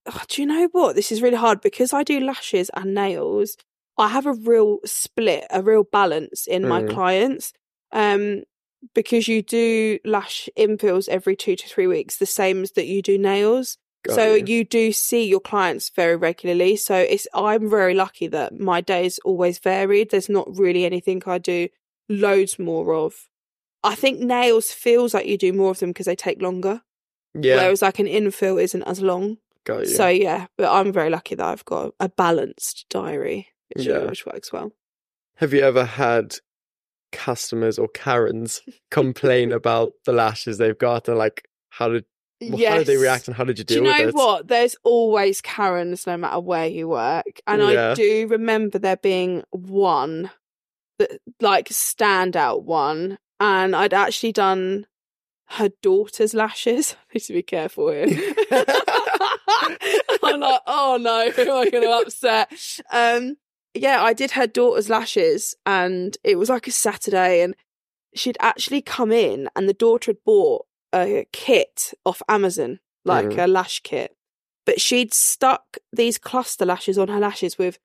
oh, 0.06 0.22
do 0.28 0.42
you 0.42 0.46
know 0.46 0.68
what? 0.72 0.94
This 0.96 1.10
is 1.12 1.22
really 1.22 1.36
hard 1.36 1.60
because 1.60 1.92
I 1.92 2.02
do 2.02 2.20
lashes 2.20 2.70
and 2.74 2.94
nails. 2.94 3.56
I 3.98 4.08
have 4.08 4.26
a 4.26 4.32
real 4.34 4.78
split, 4.84 5.44
a 5.50 5.62
real 5.62 5.84
balance 5.84 6.46
in 6.46 6.68
my 6.68 6.82
Mm. 6.82 6.90
clients. 6.90 7.52
Um, 7.92 8.42
because 8.94 9.26
you 9.26 9.42
do 9.42 9.98
lash 10.04 10.48
infills 10.56 11.08
every 11.08 11.34
two 11.34 11.56
to 11.56 11.66
three 11.68 11.86
weeks, 11.86 12.18
the 12.18 12.26
same 12.26 12.62
as 12.62 12.72
that 12.72 12.86
you 12.86 13.02
do 13.02 13.18
nails. 13.18 13.78
Got 14.04 14.14
so 14.14 14.34
you. 14.34 14.44
you 14.46 14.64
do 14.64 14.92
see 14.92 15.24
your 15.24 15.40
clients 15.40 15.90
very 15.90 16.14
regularly. 16.14 16.76
So 16.76 16.94
it's 16.94 17.26
I'm 17.34 17.68
very 17.68 17.94
lucky 17.94 18.28
that 18.28 18.58
my 18.58 18.80
days 18.80 19.18
always 19.24 19.58
varied. 19.58 20.10
There's 20.10 20.28
not 20.28 20.46
really 20.56 20.84
anything 20.84 21.22
I 21.26 21.38
do 21.38 21.68
loads 22.08 22.58
more 22.58 22.94
of. 22.94 23.28
I 23.82 23.94
think 23.96 24.20
nails 24.20 24.70
feels 24.70 25.14
like 25.14 25.26
you 25.26 25.38
do 25.38 25.52
more 25.52 25.70
of 25.70 25.78
them 25.80 25.90
because 25.90 26.06
they 26.06 26.16
take 26.16 26.40
longer. 26.42 26.82
yeah, 27.34 27.56
Whereas 27.56 27.82
like 27.82 27.98
an 27.98 28.06
infill 28.06 28.62
isn't 28.62 28.82
as 28.82 29.00
long. 29.00 29.38
Got 29.66 29.80
you. 29.80 29.86
So 29.94 30.08
yeah, 30.08 30.46
but 30.56 30.72
I'm 30.72 30.92
very 30.92 31.10
lucky 31.10 31.34
that 31.34 31.46
I've 31.46 31.64
got 31.66 31.92
a 32.00 32.08
balanced 32.08 32.86
diary, 32.88 33.48
which, 33.74 33.86
Yeah. 33.86 34.04
which 34.06 34.24
works 34.24 34.52
well. 34.52 34.72
Have 35.36 35.52
you 35.52 35.60
ever 35.60 35.84
had 35.84 36.36
customers 37.12 37.78
or 37.78 37.88
Karens 37.88 38.62
complain 38.90 39.52
about 39.52 39.92
the 40.04 40.12
lashes 40.12 40.58
they've 40.58 40.78
got 40.78 41.08
and 41.08 41.18
like 41.18 41.48
how 41.70 41.88
did 41.88 42.04
well, 42.40 42.58
how 42.70 42.78
did 42.78 42.86
they 42.86 42.96
react 42.98 43.28
and 43.28 43.36
how 43.36 43.44
did 43.44 43.58
you 43.58 43.64
Do 43.64 43.76
deal 43.76 43.84
you 43.84 43.90
know 43.90 44.06
with 44.06 44.14
it? 44.14 44.18
what? 44.18 44.48
There's 44.48 44.76
always 44.84 45.40
Karens, 45.40 46.06
no 46.06 46.18
matter 46.18 46.38
where 46.40 46.66
you 46.66 46.88
work, 46.88 47.40
and 47.46 47.62
Yeah. 47.62 47.90
I 47.92 47.94
do 47.94 48.26
remember 48.28 48.78
there 48.78 48.98
being 48.98 49.42
one 49.50 50.30
that 50.98 51.12
like 51.40 51.68
standout 51.70 52.62
one, 52.64 53.18
and 53.40 53.74
I'd 53.74 53.94
actually 53.94 54.32
done 54.32 54.86
her 55.50 55.70
daughter's 55.82 56.34
lashes. 56.34 56.96
I 57.10 57.14
need 57.14 57.20
to 57.24 57.32
be 57.32 57.42
careful 57.42 57.90
here. 57.90 58.06
I'm 60.22 60.40
like, 60.40 60.60
oh 60.66 60.98
no, 61.00 61.30
who 61.30 61.42
am 61.42 61.66
I 61.66 61.70
going 61.70 61.84
to 61.84 61.90
upset? 61.90 62.52
Um, 62.92 63.36
yeah, 63.74 64.02
I 64.02 64.12
did 64.12 64.32
her 64.32 64.46
daughter's 64.46 64.88
lashes, 64.88 65.54
and 65.64 66.16
it 66.24 66.36
was 66.38 66.48
like 66.48 66.66
a 66.66 66.72
Saturday, 66.72 67.42
and 67.42 67.54
she'd 68.14 68.38
actually 68.40 68.82
come 68.82 69.12
in, 69.12 69.48
and 69.54 69.68
the 69.68 69.74
daughter 69.74 70.10
had 70.10 70.24
bought 70.24 70.66
a 70.94 71.26
kit 71.32 71.92
off 72.04 72.22
Amazon, 72.28 72.80
like 73.04 73.26
Mhm. 73.26 73.44
a 73.44 73.46
lash 73.46 73.80
kit, 73.80 74.16
but 74.64 74.80
she'd 74.80 75.12
stuck 75.12 75.76
these 75.92 76.18
cluster 76.18 76.64
lashes 76.64 76.98
on 76.98 77.08
her 77.08 77.20
lashes 77.20 77.58
with 77.58 77.78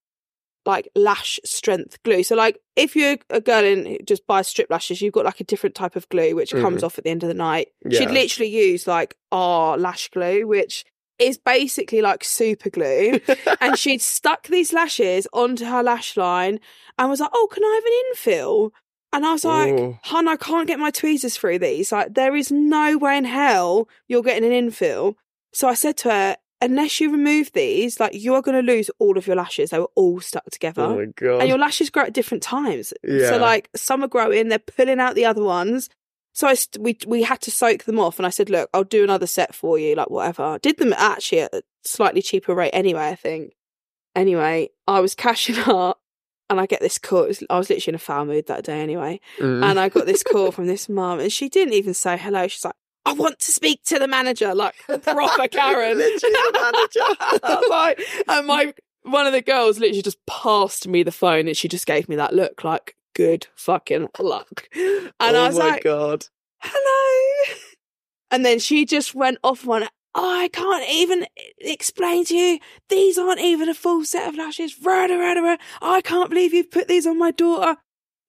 like 0.65 0.89
lash 0.95 1.39
strength 1.43 2.01
glue. 2.03 2.23
So, 2.23 2.35
like, 2.35 2.59
if 2.75 2.95
you're 2.95 3.17
a 3.29 3.41
girl 3.41 3.63
and 3.63 3.97
just 4.05 4.25
buys 4.27 4.47
strip 4.47 4.69
lashes, 4.69 5.01
you've 5.01 5.13
got 5.13 5.25
like 5.25 5.39
a 5.39 5.45
different 5.45 5.75
type 5.75 5.95
of 5.95 6.07
glue 6.09 6.35
which 6.35 6.51
comes 6.51 6.77
mm-hmm. 6.77 6.85
off 6.85 6.97
at 6.97 7.03
the 7.03 7.09
end 7.09 7.23
of 7.23 7.27
the 7.27 7.33
night. 7.33 7.69
She'd 7.89 8.11
literally 8.11 8.49
use 8.49 8.87
like 8.87 9.15
our 9.31 9.77
lash 9.77 10.09
glue, 10.09 10.47
which 10.47 10.85
is 11.19 11.37
basically 11.37 12.01
like 12.01 12.23
super 12.23 12.69
glue. 12.69 13.19
and 13.61 13.77
she'd 13.77 14.01
stuck 14.01 14.47
these 14.47 14.73
lashes 14.73 15.27
onto 15.33 15.65
her 15.65 15.83
lash 15.83 16.17
line 16.17 16.59
and 16.97 17.09
was 17.09 17.19
like, 17.19 17.31
Oh, 17.33 17.47
can 17.51 17.63
I 17.63 17.75
have 17.75 17.85
an 17.85 18.35
infill? 18.35 18.71
And 19.13 19.25
I 19.25 19.33
was 19.33 19.45
like, 19.45 19.73
Ooh. 19.73 19.99
Hun, 20.03 20.27
I 20.27 20.37
can't 20.37 20.67
get 20.67 20.79
my 20.79 20.89
tweezers 20.89 21.35
through 21.35 21.59
these. 21.59 21.91
Like, 21.91 22.13
there 22.13 22.35
is 22.35 22.51
no 22.51 22.97
way 22.97 23.17
in 23.17 23.25
hell 23.25 23.89
you're 24.07 24.23
getting 24.23 24.51
an 24.51 24.69
infill. 24.69 25.15
So 25.53 25.67
I 25.67 25.73
said 25.73 25.97
to 25.97 26.09
her, 26.09 26.37
Unless 26.61 26.99
you 26.99 27.11
remove 27.11 27.51
these, 27.53 27.99
like, 27.99 28.13
you 28.13 28.35
are 28.35 28.41
going 28.43 28.63
to 28.65 28.71
lose 28.71 28.91
all 28.99 29.17
of 29.17 29.25
your 29.25 29.35
lashes. 29.35 29.71
They 29.71 29.79
were 29.79 29.89
all 29.95 30.19
stuck 30.21 30.45
together 30.51 30.83
oh 30.83 30.95
my 30.95 31.05
god. 31.15 31.39
and 31.39 31.49
your 31.49 31.57
lashes 31.57 31.89
grow 31.89 32.03
at 32.03 32.13
different 32.13 32.43
times. 32.43 32.93
Yeah. 33.03 33.29
So 33.31 33.37
like 33.37 33.69
some 33.75 34.03
are 34.03 34.07
growing, 34.07 34.49
they're 34.49 34.59
pulling 34.59 34.99
out 34.99 35.15
the 35.15 35.25
other 35.25 35.43
ones. 35.43 35.89
So 36.33 36.47
I 36.47 36.53
st- 36.53 36.81
we 36.83 36.97
we 37.07 37.23
had 37.23 37.41
to 37.41 37.51
soak 37.51 37.83
them 37.85 37.99
off, 37.99 38.17
and 38.19 38.25
I 38.25 38.29
said, 38.29 38.49
look, 38.49 38.69
I'll 38.73 38.83
do 38.85 39.03
another 39.03 39.27
set 39.27 39.53
for 39.55 39.77
you, 39.79 39.95
like 39.95 40.09
whatever. 40.09 40.59
Did 40.61 40.77
them 40.77 40.93
actually 40.95 41.41
at 41.41 41.53
a 41.53 41.61
slightly 41.83 42.21
cheaper 42.21 42.53
rate 42.55 42.69
anyway, 42.71 43.07
I 43.09 43.15
think. 43.15 43.53
Anyway, 44.15 44.69
I 44.87 44.99
was 44.99 45.15
cashing 45.15 45.57
up, 45.67 45.99
and 46.49 46.59
I 46.61 46.65
get 46.67 46.79
this 46.79 46.97
call. 46.97 47.27
Was- 47.27 47.43
I 47.49 47.57
was 47.57 47.69
literally 47.69 47.91
in 47.91 47.95
a 47.95 47.99
foul 47.99 48.25
mood 48.25 48.47
that 48.47 48.63
day 48.63 48.79
anyway, 48.81 49.19
Mm. 49.39 49.63
and 49.65 49.79
I 49.79 49.89
got 49.89 50.05
this 50.05 50.23
call 50.23 50.51
from 50.55 50.67
this 50.67 50.87
mum, 50.87 51.19
and 51.19 51.33
she 51.33 51.49
didn't 51.49 51.73
even 51.73 51.93
say 51.93 52.17
hello. 52.17 52.47
She's 52.47 52.63
like. 52.65 52.75
I 53.05 53.13
want 53.13 53.39
to 53.39 53.51
speak 53.51 53.83
to 53.85 53.99
the 53.99 54.07
manager, 54.07 54.53
like 54.53 54.75
proper 54.87 55.47
Karen. 55.47 55.97
Literally 55.97 56.33
the 56.33 57.31
manager. 57.41 57.67
like, 57.69 58.01
and 58.27 58.47
my 58.47 58.73
one 59.03 59.25
of 59.25 59.33
the 59.33 59.41
girls 59.41 59.79
literally 59.79 60.01
just 60.01 60.23
passed 60.27 60.87
me 60.87 61.03
the 61.03 61.11
phone, 61.11 61.47
and 61.47 61.57
she 61.57 61.67
just 61.67 61.85
gave 61.85 62.07
me 62.07 62.15
that 62.17 62.33
look, 62.33 62.63
like 62.63 62.95
good 63.15 63.47
fucking 63.55 64.09
luck. 64.19 64.67
And 64.75 65.11
oh 65.19 65.43
I 65.43 65.47
was 65.47 65.57
my 65.57 65.69
like, 65.69 65.83
god. 65.83 66.25
hello. 66.59 67.55
And 68.29 68.45
then 68.45 68.59
she 68.59 68.85
just 68.85 69.13
went 69.13 69.39
off 69.43 69.65
one. 69.65 69.87
Oh, 70.13 70.39
I 70.39 70.49
can't 70.49 70.89
even 70.89 71.25
explain 71.57 72.25
to 72.25 72.35
you. 72.35 72.59
These 72.89 73.17
aren't 73.17 73.39
even 73.39 73.69
a 73.69 73.73
full 73.73 74.03
set 74.03 74.27
of 74.27 74.35
lashes. 74.35 74.75
Rada, 74.81 75.17
rada, 75.17 75.41
rada. 75.41 75.61
I 75.81 76.01
can't 76.01 76.29
believe 76.29 76.53
you've 76.53 76.71
put 76.71 76.87
these 76.87 77.07
on 77.07 77.17
my 77.17 77.31
daughter. 77.31 77.77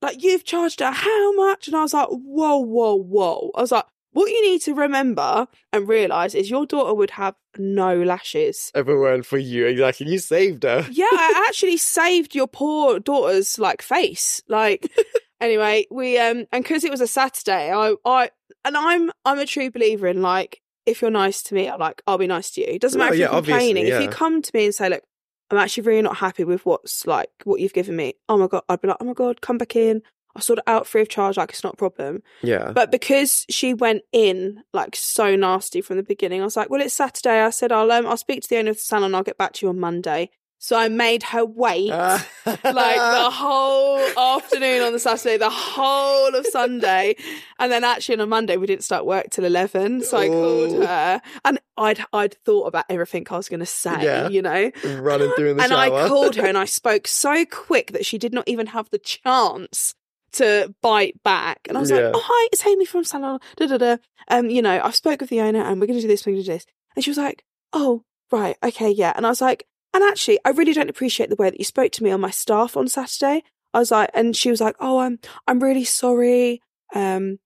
Like, 0.01 0.23
you've 0.23 0.45
charged 0.45 0.81
her 0.81 0.91
how 0.91 1.33
much? 1.35 1.67
And 1.69 1.77
I 1.77 1.83
was 1.83 1.95
like, 1.95 2.09
whoa, 2.09 2.59
whoa, 2.59 2.95
whoa. 2.95 3.51
I 3.55 3.61
was 3.61 3.73
like, 3.73 3.85
what 4.13 4.31
you 4.31 4.43
need 4.43 4.61
to 4.63 4.75
remember 4.75 5.47
and 5.73 5.89
realize 5.89 6.35
is 6.35 6.51
your 6.51 6.67
daughter 6.67 6.95
would 6.95 7.11
have 7.13 7.35
no 7.59 8.03
lashes. 8.03 8.71
Everyone 8.75 9.23
for 9.23 9.39
you, 9.39 9.67
exactly. 9.67 10.09
You 10.09 10.19
saved 10.19 10.63
her. 10.65 10.87
Yeah, 10.91 11.07
I 11.11 11.45
actually 11.49 11.77
saved 11.77 12.35
your 12.35 12.47
poor 12.47 12.99
daughter's 13.01 13.59
like 13.59 13.83
face. 13.83 14.43
Like 14.49 14.91
anyway, 15.41 15.87
we 15.91 16.19
um 16.19 16.47
and 16.53 16.63
because 16.65 16.85
it 16.85 16.91
was 16.91 17.01
a 17.01 17.07
Saturday, 17.07 17.73
I 17.73 17.95
I 18.05 18.31
and 18.65 18.77
I'm 18.77 19.11
I'm 19.25 19.39
a 19.39 19.47
true 19.47 19.71
believer 19.71 20.07
in 20.07 20.23
like 20.23 20.61
if 20.85 21.01
you're 21.01 21.11
nice 21.11 21.43
to 21.45 21.55
me, 21.55 21.69
I'm 21.69 21.79
like 21.81 22.03
I'll 22.07 22.19
be 22.19 22.27
nice 22.27 22.51
to 22.53 22.61
you. 22.61 22.67
It 22.69 22.81
doesn't 22.81 23.01
Oh, 23.01 23.05
matter 23.05 23.15
if 23.15 23.21
yeah, 23.21 23.27
you're 23.27 23.35
complaining. 23.43 23.77
obviously, 23.85 24.05
If 24.05 24.11
you 24.11 24.17
come 24.17 24.43
to 24.43 24.51
me 24.55 24.65
and 24.67 24.75
say, 24.75 24.89
look, 24.89 25.03
I'm 25.51 25.59
actually 25.59 25.85
really 25.85 26.03
not 26.03 26.17
happy 26.17 26.45
with 26.45 26.65
what's 26.67 27.07
like 27.07 27.31
what 27.45 27.61
you've 27.61 27.73
given 27.75 27.95
me. 27.97 28.15
Oh 28.29 28.37
my 28.39 28.47
god, 28.47 28.63
I'd 28.69 28.81
be 28.81 28.89
like, 28.89 28.97
oh 29.01 29.05
my 29.05 29.13
god, 29.13 29.41
come 29.41 29.59
back 29.59 29.77
in. 29.77 30.03
I'll 30.35 30.43
sort 30.43 30.59
it 30.61 30.65
out 30.67 30.87
free 30.87 31.03
of 31.03 31.09
charge, 31.09 31.37
like 31.37 31.51
it's 31.51 31.63
not 31.65 31.75
a 31.75 31.77
problem. 31.77 32.23
Yeah. 32.43 32.73
But 32.73 32.91
because 32.91 33.45
she 33.51 33.75
went 33.75 34.03
in 34.13 34.63
like 34.73 34.97
so 34.97 35.37
nasty 35.37 35.81
from 35.81 35.97
the 35.99 36.03
beginning, 36.03 36.41
I 36.41 36.45
was 36.45 36.57
like, 36.57 36.71
well, 36.71 36.81
it's 36.81 36.95
Saturday. 36.95 37.41
I 37.43 37.51
said, 37.51 37.71
I'll 37.73 37.93
um, 37.93 38.07
I'll 38.07 38.17
speak 38.17 38.43
to 38.43 38.49
the 38.49 38.59
owner 38.59 38.71
of 38.71 38.77
the 38.77 38.83
salon. 38.83 39.05
And 39.05 39.17
I'll 39.17 39.23
get 39.23 39.37
back 39.39 39.53
to 39.55 39.67
you 39.67 39.71
on 39.71 39.79
Monday. 39.79 40.31
So 40.59 40.77
I 40.79 40.89
made 40.89 41.25
her 41.25 41.45
wait 41.45 41.91
Ah. 41.93 42.25
like 42.47 42.57
the 42.65 43.31
whole 43.33 43.99
afternoon 44.17 44.83
on 44.83 44.93
the 44.93 45.01
Saturday, 45.01 45.37
the 45.37 45.51
whole 45.51 46.33
of 46.37 46.47
Sunday, 46.47 47.17
and 47.59 47.73
then 47.73 47.83
actually 47.83 48.15
on 48.15 48.21
a 48.21 48.27
Monday 48.29 48.57
we 48.57 48.69
didn't 48.69 48.85
start 48.85 49.05
work 49.05 49.27
till 49.31 49.45
eleven. 49.45 50.03
So 50.05 50.17
I 50.19 50.29
called 50.29 50.85
her, 50.87 51.21
and 51.45 51.59
I'd 51.77 52.05
I'd 52.13 52.35
thought 52.45 52.67
about 52.69 52.85
everything 52.89 53.27
I 53.29 53.37
was 53.39 53.49
going 53.49 53.59
to 53.59 53.67
say, 53.67 54.05
Yeah. 54.05 54.29
you 54.29 54.41
know. 54.41 54.71
running 54.85 55.33
through 55.37 55.51
in 55.51 55.57
the 55.57 55.65
and 55.65 55.73
shower. 55.73 55.95
I 56.05 56.09
called 56.09 56.37
her 56.37 56.47
and 56.47 56.57
I 56.57 56.65
spoke 56.81 57.09
so 57.09 57.45
quick 57.45 57.91
that 57.91 58.07
she 58.07 58.17
did 58.17 58.33
not 58.33 58.47
even 58.47 58.69
have 58.69 58.89
the 58.91 58.99
chance 59.01 59.97
to 60.33 60.75
bite 60.83 61.23
back. 61.23 61.61
And 61.69 61.77
I 61.77 61.81
was 61.81 61.91
Yeah. 61.91 61.97
like, 62.09 62.13
"Oh 62.17 62.23
hi, 62.25 62.49
it's 62.53 62.67
Amy 62.67 62.85
from 62.85 63.05
Salon." 63.05 63.41
Da 63.57 63.67
da 63.67 63.77
da. 63.79 63.97
Um, 64.29 64.51
you 64.51 64.63
know, 64.63 64.81
I've 64.83 64.95
spoke 64.97 65.21
with 65.21 65.31
the 65.31 65.41
owner 65.41 65.61
and 65.63 65.81
we're 65.81 65.87
going 65.87 65.99
to 65.99 66.03
do 66.03 66.09
this, 66.09 66.25
we're 66.27 66.33
going 66.33 66.45
to 66.45 66.47
do 66.51 66.53
this. 66.55 66.67
And 66.97 67.05
she 67.05 67.11
was 67.11 67.19
like, 67.19 67.45
"Oh, 67.73 68.05
right, 68.31 68.57
okay, 68.63 68.91
yeah." 68.91 69.13
And 69.17 69.27
I 69.27 69.29
was 69.29 69.41
like, 69.41 69.67
"And 69.95 70.03
actually, 70.05 70.39
I 70.45 70.51
really 70.51 70.73
don't 70.73 70.91
appreciate 70.91 71.29
the 71.31 71.37
way 71.37 71.51
that 71.51 71.59
you 71.59 71.65
spoke 71.65 71.93
to 71.93 72.03
me 72.05 72.11
on 72.11 72.21
my 72.21 72.31
staff 72.31 72.77
on 72.77 72.89
Saturday." 72.89 73.43
I 73.75 73.79
was 73.79 73.91
like, 73.91 74.11
and 74.15 74.37
she 74.37 74.51
was 74.51 74.61
like, 74.61 74.77
"Oh, 74.81 74.99
I'm 74.99 75.19
I'm 75.47 75.63
really 75.63 75.85
sorry." 75.85 76.61
Um, 76.95 77.39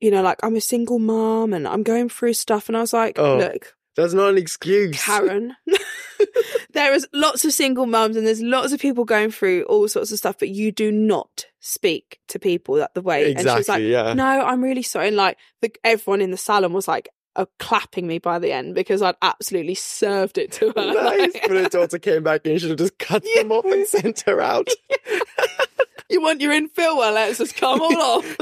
you 0.00 0.10
know, 0.10 0.22
like 0.22 0.38
I'm 0.42 0.56
a 0.56 0.60
single 0.60 0.98
mom 0.98 1.52
and 1.54 1.66
I'm 1.68 1.82
going 1.82 2.08
through 2.08 2.34
stuff. 2.34 2.68
And 2.68 2.76
I 2.76 2.80
was 2.80 2.92
like, 2.92 3.18
Oh. 3.18 3.36
"Look, 3.38 3.74
That's 3.96 4.12
not 4.14 4.30
an 4.30 4.38
excuse. 4.38 5.02
Karen. 5.02 5.54
there 6.72 6.92
is 6.94 7.06
lots 7.12 7.44
of 7.44 7.52
single 7.52 7.86
mums 7.86 8.16
and 8.16 8.26
there's 8.26 8.42
lots 8.42 8.72
of 8.72 8.80
people 8.80 9.04
going 9.04 9.30
through 9.30 9.62
all 9.64 9.86
sorts 9.88 10.10
of 10.12 10.18
stuff, 10.18 10.36
but 10.38 10.48
you 10.48 10.72
do 10.72 10.90
not 10.90 11.46
speak 11.66 12.18
to 12.28 12.38
people 12.38 12.74
that 12.76 12.92
the 12.94 13.00
way. 13.00 13.32
And 13.32 13.40
she 13.40 13.46
was 13.46 13.68
like, 13.68 13.82
yeah. 13.82 14.12
no, 14.12 14.24
I'm 14.44 14.62
really 14.62 14.82
sorry. 14.82 15.08
And 15.08 15.16
like 15.16 15.38
the, 15.62 15.72
everyone 15.82 16.20
in 16.20 16.30
the 16.30 16.36
salon 16.36 16.74
was 16.74 16.86
like 16.86 17.08
uh, 17.36 17.46
clapping 17.58 18.06
me 18.06 18.18
by 18.18 18.38
the 18.38 18.52
end 18.52 18.74
because 18.74 19.00
I'd 19.00 19.16
absolutely 19.22 19.74
served 19.74 20.36
it 20.38 20.52
to 20.52 20.72
her. 20.76 20.92
Nice. 20.92 21.32
Like, 21.34 21.42
But 21.48 21.50
her 21.56 21.68
daughter 21.70 21.98
came 21.98 22.22
back 22.22 22.46
and 22.46 22.60
should 22.60 22.68
have 22.70 22.78
just 22.78 22.98
cut 22.98 23.24
them 23.34 23.50
off 23.50 23.64
and 23.64 23.86
sent 23.88 24.20
her 24.26 24.40
out. 24.42 24.68
you 26.10 26.20
want 26.20 26.42
your 26.42 26.52
infill? 26.52 26.98
Well, 26.98 27.14
let's 27.14 27.38
just 27.38 27.56
come 27.56 27.80
all 27.80 27.96
off. 27.96 28.36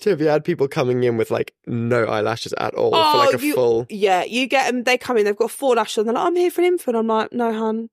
So 0.00 0.10
have 0.10 0.20
you 0.20 0.28
had 0.28 0.44
people 0.44 0.68
coming 0.68 1.02
in 1.02 1.16
with 1.16 1.30
like 1.32 1.54
no 1.66 2.04
eyelashes 2.04 2.52
at 2.54 2.74
all 2.74 2.94
Oh, 2.94 3.10
for 3.12 3.18
like 3.18 3.34
a 3.34 3.44
you- 3.44 3.54
full? 3.54 3.86
Yeah, 3.90 4.22
you 4.22 4.46
get 4.46 4.70
them. 4.72 4.84
They 4.84 4.96
come 4.96 5.16
in. 5.18 5.24
They've 5.24 5.36
got 5.36 5.50
four 5.50 5.74
lashes. 5.74 5.98
And 5.98 6.06
they're 6.08 6.14
like, 6.14 6.24
"I'm 6.26 6.36
here 6.36 6.50
for 6.52 6.60
an 6.60 6.68
infant." 6.68 6.96
I'm 6.96 7.08
like, 7.08 7.32
"No, 7.32 7.52
hun, 7.52 7.90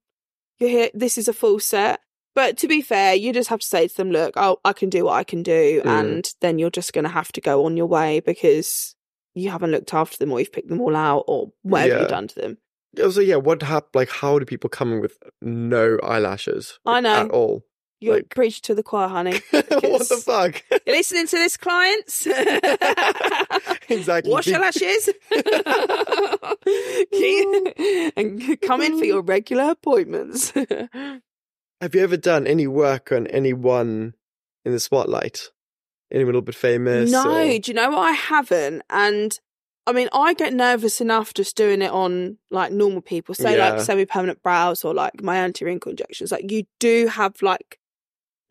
you're 0.59 0.69
here. 0.69 0.89
This 0.93 1.17
is 1.17 1.27
a 1.27 1.33
full 1.33 1.59
set." 1.59 1.99
But 2.35 2.57
to 2.57 2.67
be 2.67 2.81
fair, 2.81 3.15
you 3.15 3.31
just 3.33 3.49
have 3.49 3.61
to 3.61 3.65
say 3.65 3.87
to 3.87 3.95
them, 3.97 4.11
"Look, 4.11 4.33
i 4.35 4.53
I 4.65 4.73
can 4.73 4.89
do 4.89 5.05
what 5.05 5.13
I 5.13 5.23
can 5.23 5.41
do," 5.41 5.81
Mm. 5.83 5.99
and 5.99 6.33
then 6.41 6.59
you're 6.59 6.69
just 6.69 6.91
going 6.93 7.05
to 7.05 7.09
have 7.09 7.31
to 7.31 7.41
go 7.41 7.65
on 7.65 7.77
your 7.77 7.85
way 7.87 8.19
because 8.19 8.95
you 9.33 9.49
haven't 9.49 9.71
looked 9.71 9.93
after 9.93 10.17
them, 10.17 10.31
or 10.31 10.39
you've 10.39 10.51
picked 10.51 10.69
them 10.69 10.81
all 10.81 10.95
out, 10.95 11.23
or 11.27 11.51
whatever 11.63 11.93
Yeah. 11.93 11.99
you've 12.01 12.09
done 12.09 12.27
to 12.27 12.35
them. 12.35 12.57
Also, 13.01 13.21
yeah, 13.21 13.35
what 13.37 13.61
hap- 13.61 13.95
like 13.95 14.09
how 14.09 14.37
do 14.39 14.45
people 14.45 14.69
come 14.69 14.91
in 14.93 15.01
with 15.01 15.17
no 15.41 15.97
eyelashes? 16.03 16.77
I 16.85 16.99
know. 17.01 17.25
At 17.25 17.31
all. 17.31 17.63
You're 18.01 18.15
Like- 18.15 18.29
preaching 18.29 18.61
to 18.63 18.75
the 18.75 18.83
choir, 18.83 19.07
honey. 19.07 19.39
what 19.51 20.07
the 20.09 20.21
fuck? 20.23 20.61
You're 20.85 20.95
listening 20.97 21.27
to 21.27 21.37
this, 21.37 21.55
clients? 21.57 22.27
exactly. 23.89 24.31
Wash 24.31 24.47
your 24.47 24.59
lashes 24.59 25.09
and 28.17 28.61
come 28.61 28.81
in 28.81 28.97
for 28.99 29.05
your 29.05 29.21
regular 29.21 29.71
appointments. 29.71 30.51
Have 31.81 31.93
you 31.95 32.01
ever 32.01 32.17
done 32.17 32.47
any 32.47 32.67
work 32.67 33.11
on 33.11 33.27
anyone 33.27 34.13
in 34.63 34.71
the 34.71 34.79
spotlight? 34.79 35.49
Anyone 36.11 36.29
a 36.35 36.37
little 36.37 36.41
bit 36.41 36.55
famous? 36.55 37.11
No, 37.11 37.37
or- 37.37 37.59
do 37.59 37.71
you 37.71 37.73
know 37.73 37.89
what? 37.89 37.99
I 37.99 38.11
haven't. 38.11 38.83
And 38.89 39.37
I 39.87 39.91
mean, 39.91 40.09
I 40.13 40.33
get 40.33 40.53
nervous 40.53 40.99
enough 41.01 41.33
just 41.33 41.55
doing 41.55 41.81
it 41.81 41.91
on 41.91 42.37
like 42.49 42.71
normal 42.71 43.01
people, 43.01 43.35
say 43.35 43.57
Yeah. 43.57 43.71
like 43.71 43.81
semi 43.81 44.05
permanent 44.05 44.41
brows 44.41 44.83
or 44.83 44.93
like 44.93 45.21
my 45.21 45.37
anti 45.37 45.65
wrinkle 45.65 45.91
injections. 45.91 46.31
Like, 46.31 46.49
you 46.51 46.63
do 46.79 47.07
have 47.07 47.41
like 47.41 47.79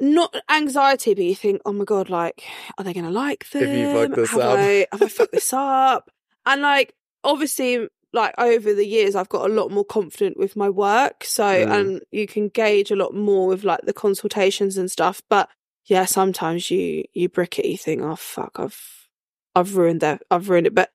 not 0.00 0.34
anxiety, 0.50 1.14
but 1.14 1.24
you 1.24 1.34
think, 1.34 1.62
oh 1.64 1.72
my 1.72 1.84
God, 1.84 2.10
like, 2.10 2.44
are 2.78 2.84
they 2.84 2.92
going 2.92 3.06
to 3.06 3.10
like 3.12 3.48
them? 3.50 3.62
Have 3.64 3.76
you 3.76 3.92
fucked 3.92 4.16
this 4.16 4.30
have 4.30 4.40
up? 4.40 4.58
I, 4.58 4.86
have 4.92 5.02
I 5.02 5.08
fucked 5.08 5.32
this 5.32 5.52
up? 5.52 6.10
And 6.46 6.60
like, 6.60 6.94
obviously, 7.24 7.88
like 8.14 8.34
over 8.38 8.72
the 8.72 8.86
years, 8.86 9.14
I've 9.14 9.28
got 9.28 9.50
a 9.50 9.52
lot 9.52 9.70
more 9.70 9.84
confident 9.84 10.38
with 10.38 10.54
my 10.56 10.70
work. 10.70 11.24
So, 11.24 11.44
Mm. 11.44 11.70
and 11.80 12.02
you 12.12 12.26
can 12.26 12.48
gauge 12.48 12.90
a 12.90 12.96
lot 12.96 13.12
more 13.14 13.46
with 13.48 13.64
like 13.64 13.82
the 13.82 13.92
consultations 13.92 14.78
and 14.78 14.90
stuff. 14.90 15.20
But 15.28 15.48
yeah, 15.84 16.04
sometimes 16.06 16.70
you 16.70 17.04
you 17.12 17.28
brick 17.28 17.58
it, 17.58 17.66
you 17.66 17.76
think, 17.76 18.00
oh 18.02 18.16
fuck, 18.16 18.52
I've 18.56 19.08
I've 19.54 19.76
ruined 19.76 20.00
that, 20.00 20.22
I've 20.30 20.48
ruined 20.48 20.66
it. 20.68 20.74
But 20.74 20.90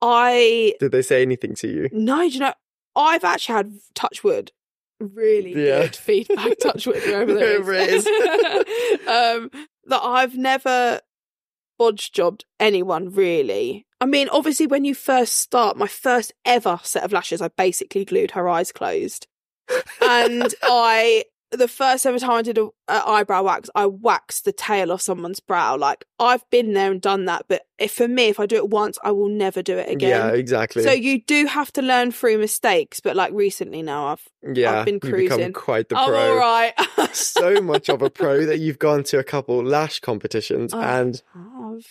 I 0.00 0.74
Did 0.80 0.92
they 0.92 1.02
say 1.02 1.22
anything 1.22 1.54
to 1.56 1.68
you? 1.68 1.88
no, 1.92 2.18
do 2.28 2.34
you 2.34 2.40
know, 2.40 2.54
I've 2.96 3.24
actually 3.24 3.54
had 3.56 3.72
touch 3.94 4.22
wood, 4.24 4.52
really 5.00 5.52
Yeah. 5.66 5.82
good 5.82 5.96
feedback. 5.96 6.58
touch 6.60 6.86
wood, 6.86 7.02
wherever 7.04 7.34
there 7.34 7.60
Wherever 7.60 7.72
it 7.74 7.90
is. 7.90 8.06
um, 9.08 9.50
that 9.86 10.00
I've 10.02 10.36
never 10.36 11.00
bodge 11.78 12.12
jobbed 12.12 12.44
anyone 12.60 13.10
really. 13.10 13.83
I 14.00 14.06
mean, 14.06 14.28
obviously, 14.30 14.66
when 14.66 14.84
you 14.84 14.94
first 14.94 15.36
start, 15.36 15.76
my 15.76 15.86
first 15.86 16.32
ever 16.44 16.78
set 16.82 17.04
of 17.04 17.12
lashes, 17.12 17.40
I 17.40 17.48
basically 17.48 18.04
glued 18.04 18.32
her 18.32 18.48
eyes 18.48 18.72
closed, 18.72 19.26
and 20.02 20.54
I. 20.62 21.24
The 21.50 21.68
first 21.68 22.04
ever 22.04 22.18
time 22.18 22.32
I 22.32 22.42
did 22.42 22.58
a, 22.58 22.64
a 22.88 23.08
eyebrow 23.08 23.44
wax, 23.44 23.70
I 23.76 23.86
waxed 23.86 24.44
the 24.44 24.50
tail 24.50 24.90
off 24.90 25.00
someone's 25.02 25.38
brow. 25.38 25.76
Like 25.76 26.04
I've 26.18 26.42
been 26.50 26.72
there 26.72 26.90
and 26.90 27.00
done 27.00 27.26
that, 27.26 27.44
but 27.46 27.62
if, 27.78 27.92
for 27.92 28.08
me, 28.08 28.24
if 28.24 28.40
I 28.40 28.46
do 28.46 28.56
it 28.56 28.70
once, 28.70 28.98
I 29.04 29.12
will 29.12 29.28
never 29.28 29.62
do 29.62 29.78
it 29.78 29.88
again. 29.88 30.08
Yeah, 30.10 30.28
exactly. 30.32 30.82
So 30.82 30.90
you 30.90 31.22
do 31.22 31.46
have 31.46 31.72
to 31.74 31.82
learn 31.82 32.10
through 32.10 32.38
mistakes, 32.38 32.98
but 32.98 33.14
like 33.14 33.32
recently 33.32 33.82
now, 33.82 34.06
I've 34.08 34.28
yeah, 34.56 34.80
I've 34.80 34.84
been 34.84 34.98
cruising. 34.98 35.52
quite 35.52 35.88
the 35.90 35.94
pro. 35.94 36.04
I'm 36.04 36.30
all 36.32 36.36
right. 36.38 36.72
so 37.14 37.60
much 37.60 37.88
of 37.88 38.02
a 38.02 38.10
pro 38.10 38.44
that 38.46 38.58
you've 38.58 38.80
gone 38.80 39.04
to 39.04 39.20
a 39.20 39.24
couple 39.24 39.62
lash 39.62 40.00
competitions 40.00 40.74
Oh. 40.74 40.80
and 40.80 41.22
I've- 41.36 41.86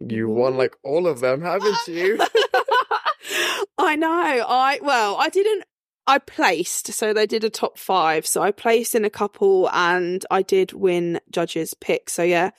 you 0.00 0.28
won 0.28 0.56
like 0.56 0.74
all 0.82 1.06
of 1.06 1.20
them, 1.20 1.42
haven't 1.42 1.76
you? 1.86 2.18
I 3.78 3.96
know. 3.96 4.10
I 4.48 4.78
well, 4.82 5.16
I 5.18 5.28
didn't. 5.28 5.64
I 6.06 6.18
placed, 6.18 6.92
so 6.92 7.12
they 7.12 7.26
did 7.26 7.44
a 7.44 7.50
top 7.50 7.78
five. 7.78 8.26
So 8.26 8.42
I 8.42 8.50
placed 8.50 8.94
in 8.94 9.04
a 9.04 9.10
couple, 9.10 9.68
and 9.72 10.24
I 10.30 10.42
did 10.42 10.72
win 10.72 11.20
judges' 11.30 11.74
pick. 11.74 12.10
So 12.10 12.22
yeah, 12.22 12.50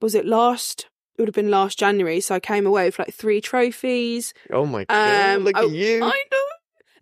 was 0.00 0.14
it 0.14 0.24
last? 0.26 0.88
It 1.16 1.22
would 1.22 1.28
have 1.28 1.34
been 1.34 1.50
last 1.50 1.78
January. 1.78 2.20
So 2.20 2.34
I 2.34 2.40
came 2.40 2.66
away 2.66 2.86
with 2.86 2.98
like 2.98 3.12
three 3.14 3.40
trophies. 3.40 4.34
oh 4.52 4.66
my 4.66 4.84
god, 4.84 5.36
Um, 5.36 5.44
look 5.44 5.56
I- 5.56 5.64
at 5.64 5.70
you. 5.70 6.04
I 6.04 6.22
know. 6.32 6.38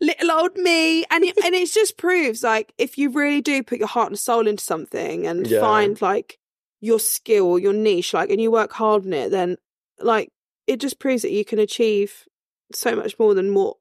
Little 0.01 0.33
old 0.33 0.57
me, 0.57 1.05
and 1.11 1.25
it, 1.25 1.39
and 1.45 1.55
it 1.55 1.71
just 1.71 1.97
proves 1.97 2.43
like 2.43 2.73
if 2.79 2.99
you 2.99 3.11
really 3.11 3.41
do 3.41 3.63
put 3.63 3.79
your 3.79 3.89
heart 3.89 4.09
and 4.09 4.19
soul 4.19 4.47
into 4.47 4.63
something 4.63 5.27
and 5.27 5.47
Yeah. 5.47 5.61
find 5.61 6.01
like 6.03 6.39
your 6.81 6.99
skill 6.99 7.59
your 7.59 7.73
niche, 7.73 8.13
like 8.13 8.29
and 8.29 8.41
you 8.41 8.51
work 8.51 8.73
hard 8.73 9.07
on 9.07 9.13
it, 9.13 9.31
then 9.31 9.57
like 10.01 10.31
it 10.67 10.81
just 10.81 10.99
proves 10.99 11.23
that 11.23 11.33
you 11.33 11.45
can 11.45 11.59
achieve 11.59 12.25
so 12.73 12.97
much 12.97 13.19
more 13.19 13.35
than 13.35 13.55
what 13.55 13.77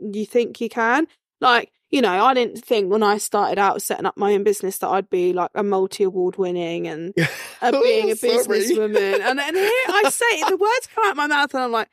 you 0.00 0.26
think 0.26 0.60
you 0.60 0.68
can. 0.68 1.06
Like 1.40 1.72
you 1.90 2.02
know, 2.02 2.24
I 2.24 2.34
didn't 2.34 2.64
think 2.64 2.90
when 2.90 3.02
I 3.02 3.18
started 3.18 3.58
out 3.58 3.80
setting 3.80 4.06
up 4.06 4.16
my 4.16 4.34
own 4.34 4.42
business 4.42 4.78
that 4.78 4.88
I'd 4.88 5.08
be 5.08 5.32
like 5.32 5.50
a 5.54 5.62
multi 5.62 6.04
award 6.04 6.36
winning 6.36 6.88
and 6.88 7.14
uh, 7.62 7.70
being 7.70 8.10
a 8.10 8.14
businesswoman. 8.14 9.20
And 9.20 9.38
then 9.38 9.54
here 9.54 9.70
I 9.88 10.10
say 10.10 10.42
the 10.48 10.56
words 10.56 10.88
come 10.92 11.04
out 11.06 11.12
of 11.12 11.16
my 11.16 11.26
mouth, 11.28 11.54
and 11.54 11.62
I'm 11.62 11.72
like, 11.72 11.88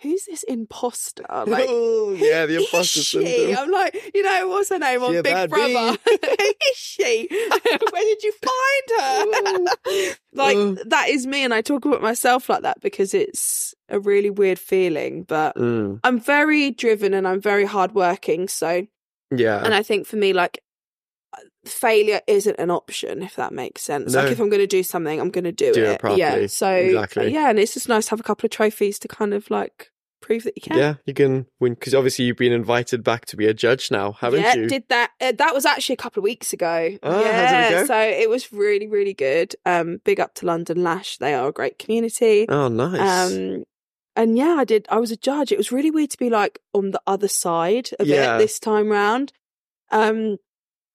who's 0.00 0.24
this 0.26 0.42
imposter? 0.44 1.24
Like, 1.46 1.66
oh, 1.68 2.12
yeah, 2.18 2.46
the 2.46 2.54
who 2.54 2.60
imposter 2.64 3.00
is 3.00 3.06
she? 3.06 3.24
syndrome. 3.24 3.56
I'm 3.58 3.70
like, 3.70 4.10
you 4.14 4.22
know, 4.22 4.48
what's 4.48 4.68
her 4.70 4.78
name 4.78 5.00
She 5.00 5.06
on 5.16 5.22
Big 5.22 5.50
Brother? 5.50 5.98
Who 6.10 6.16
is 6.70 6.76
she? 6.76 7.28
Where 7.30 8.02
did 8.04 8.22
you 8.22 8.32
find 8.32 9.00
her? 9.00 9.64
like, 10.32 10.56
Oh. 10.56 10.76
that 10.86 11.08
is 11.08 11.26
me. 11.26 11.44
And 11.44 11.52
I 11.54 11.62
talk 11.62 11.84
about 11.84 12.02
myself 12.02 12.48
like 12.48 12.62
that 12.62 12.80
because 12.80 13.14
it's 13.14 13.74
a 13.88 13.98
really 14.00 14.30
weird 14.30 14.58
feeling. 14.58 15.22
But 15.22 15.56
Mm, 15.56 16.00
I'm 16.04 16.20
very 16.20 16.70
driven 16.70 17.14
and 17.14 17.26
I'm 17.26 17.40
very 17.40 17.64
hardworking. 17.64 18.48
So, 18.48 18.86
yeah, 19.30 19.64
and 19.64 19.74
I 19.74 19.82
think 19.82 20.06
for 20.06 20.16
me, 20.16 20.32
like, 20.32 20.62
failure 21.68 22.20
isn't 22.26 22.56
an 22.58 22.70
option, 22.70 23.22
if 23.22 23.36
that 23.36 23.52
makes 23.52 23.82
sense. 23.82 24.12
No. 24.14 24.22
Like, 24.22 24.32
if 24.32 24.40
I'm 24.40 24.48
going 24.48 24.60
to 24.62 24.66
do 24.66 24.82
something, 24.82 25.20
I'm 25.20 25.30
going 25.30 25.44
to 25.44 25.52
do, 25.52 25.72
Do 25.72 25.84
it 25.84 25.90
Yeah. 25.90 25.96
properly. 25.98 26.48
So, 26.48 26.70
Exactly. 26.72 27.32
yeah. 27.32 27.50
And 27.50 27.58
it's 27.58 27.74
just 27.74 27.88
nice 27.88 28.06
to 28.06 28.10
have 28.10 28.20
a 28.20 28.24
couple 28.24 28.46
of 28.46 28.50
trophies 28.50 28.98
to 29.00 29.08
kind 29.08 29.34
of 29.34 29.50
like 29.50 29.90
prove 30.22 30.42
that 30.44 30.54
you 30.56 30.62
can. 30.62 30.76
yeah, 30.76 30.94
you 31.04 31.14
can 31.14 31.46
win 31.60 31.74
because 31.74 31.94
obviously 31.94 32.24
you've 32.24 32.36
been 32.36 32.52
invited 32.52 33.04
back 33.04 33.26
to 33.26 33.36
be 33.36 33.46
a 33.46 33.54
judge 33.54 33.90
now, 33.90 34.12
haven't 34.12 34.40
you? 34.40 34.46
yeah, 34.46 34.54
you? 34.56 34.66
did 34.68 34.84
that. 34.88 35.10
Uh, 35.20 35.32
that 35.38 35.54
was 35.54 35.64
actually 35.64 35.94
a 35.94 35.98
couple 35.98 36.20
of 36.20 36.24
weeks 36.24 36.52
ago. 36.52 36.96
Oh, 37.02 37.18
did 37.18 37.26
it 37.26 37.32
yeah, 37.32 37.84
so 37.84 37.96
it 38.00 38.28
was 38.28 38.52
really, 38.52 38.88
really 38.88 39.14
good. 39.14 39.54
Um, 39.64 40.00
big 40.04 40.18
up 40.18 40.34
to 40.36 40.46
London 40.46 40.82
Lash; 40.82 41.18
they 41.18 41.34
are 41.34 41.48
a 41.48 41.52
great 41.52 41.78
community. 41.78 42.46
oh, 42.48 42.66
nice. 42.68 43.32
Um, 43.32 43.64
and 44.16 44.36
yeah, 44.36 44.56
I 44.58 44.64
did. 44.64 44.86
I 44.88 44.98
was 44.98 45.10
a 45.12 45.16
judge. 45.16 45.52
It 45.52 45.58
was 45.58 45.70
really 45.70 45.90
weird 45.92 46.10
to 46.10 46.18
be 46.18 46.30
like 46.30 46.58
on 46.72 46.90
the 46.90 47.00
other 47.06 47.28
side 47.28 47.90
of 48.00 48.06
Yeah. 48.08 48.36
it 48.36 48.38
this 48.38 48.58
time 48.58 48.88
round. 48.88 49.32
Um, 49.92 50.38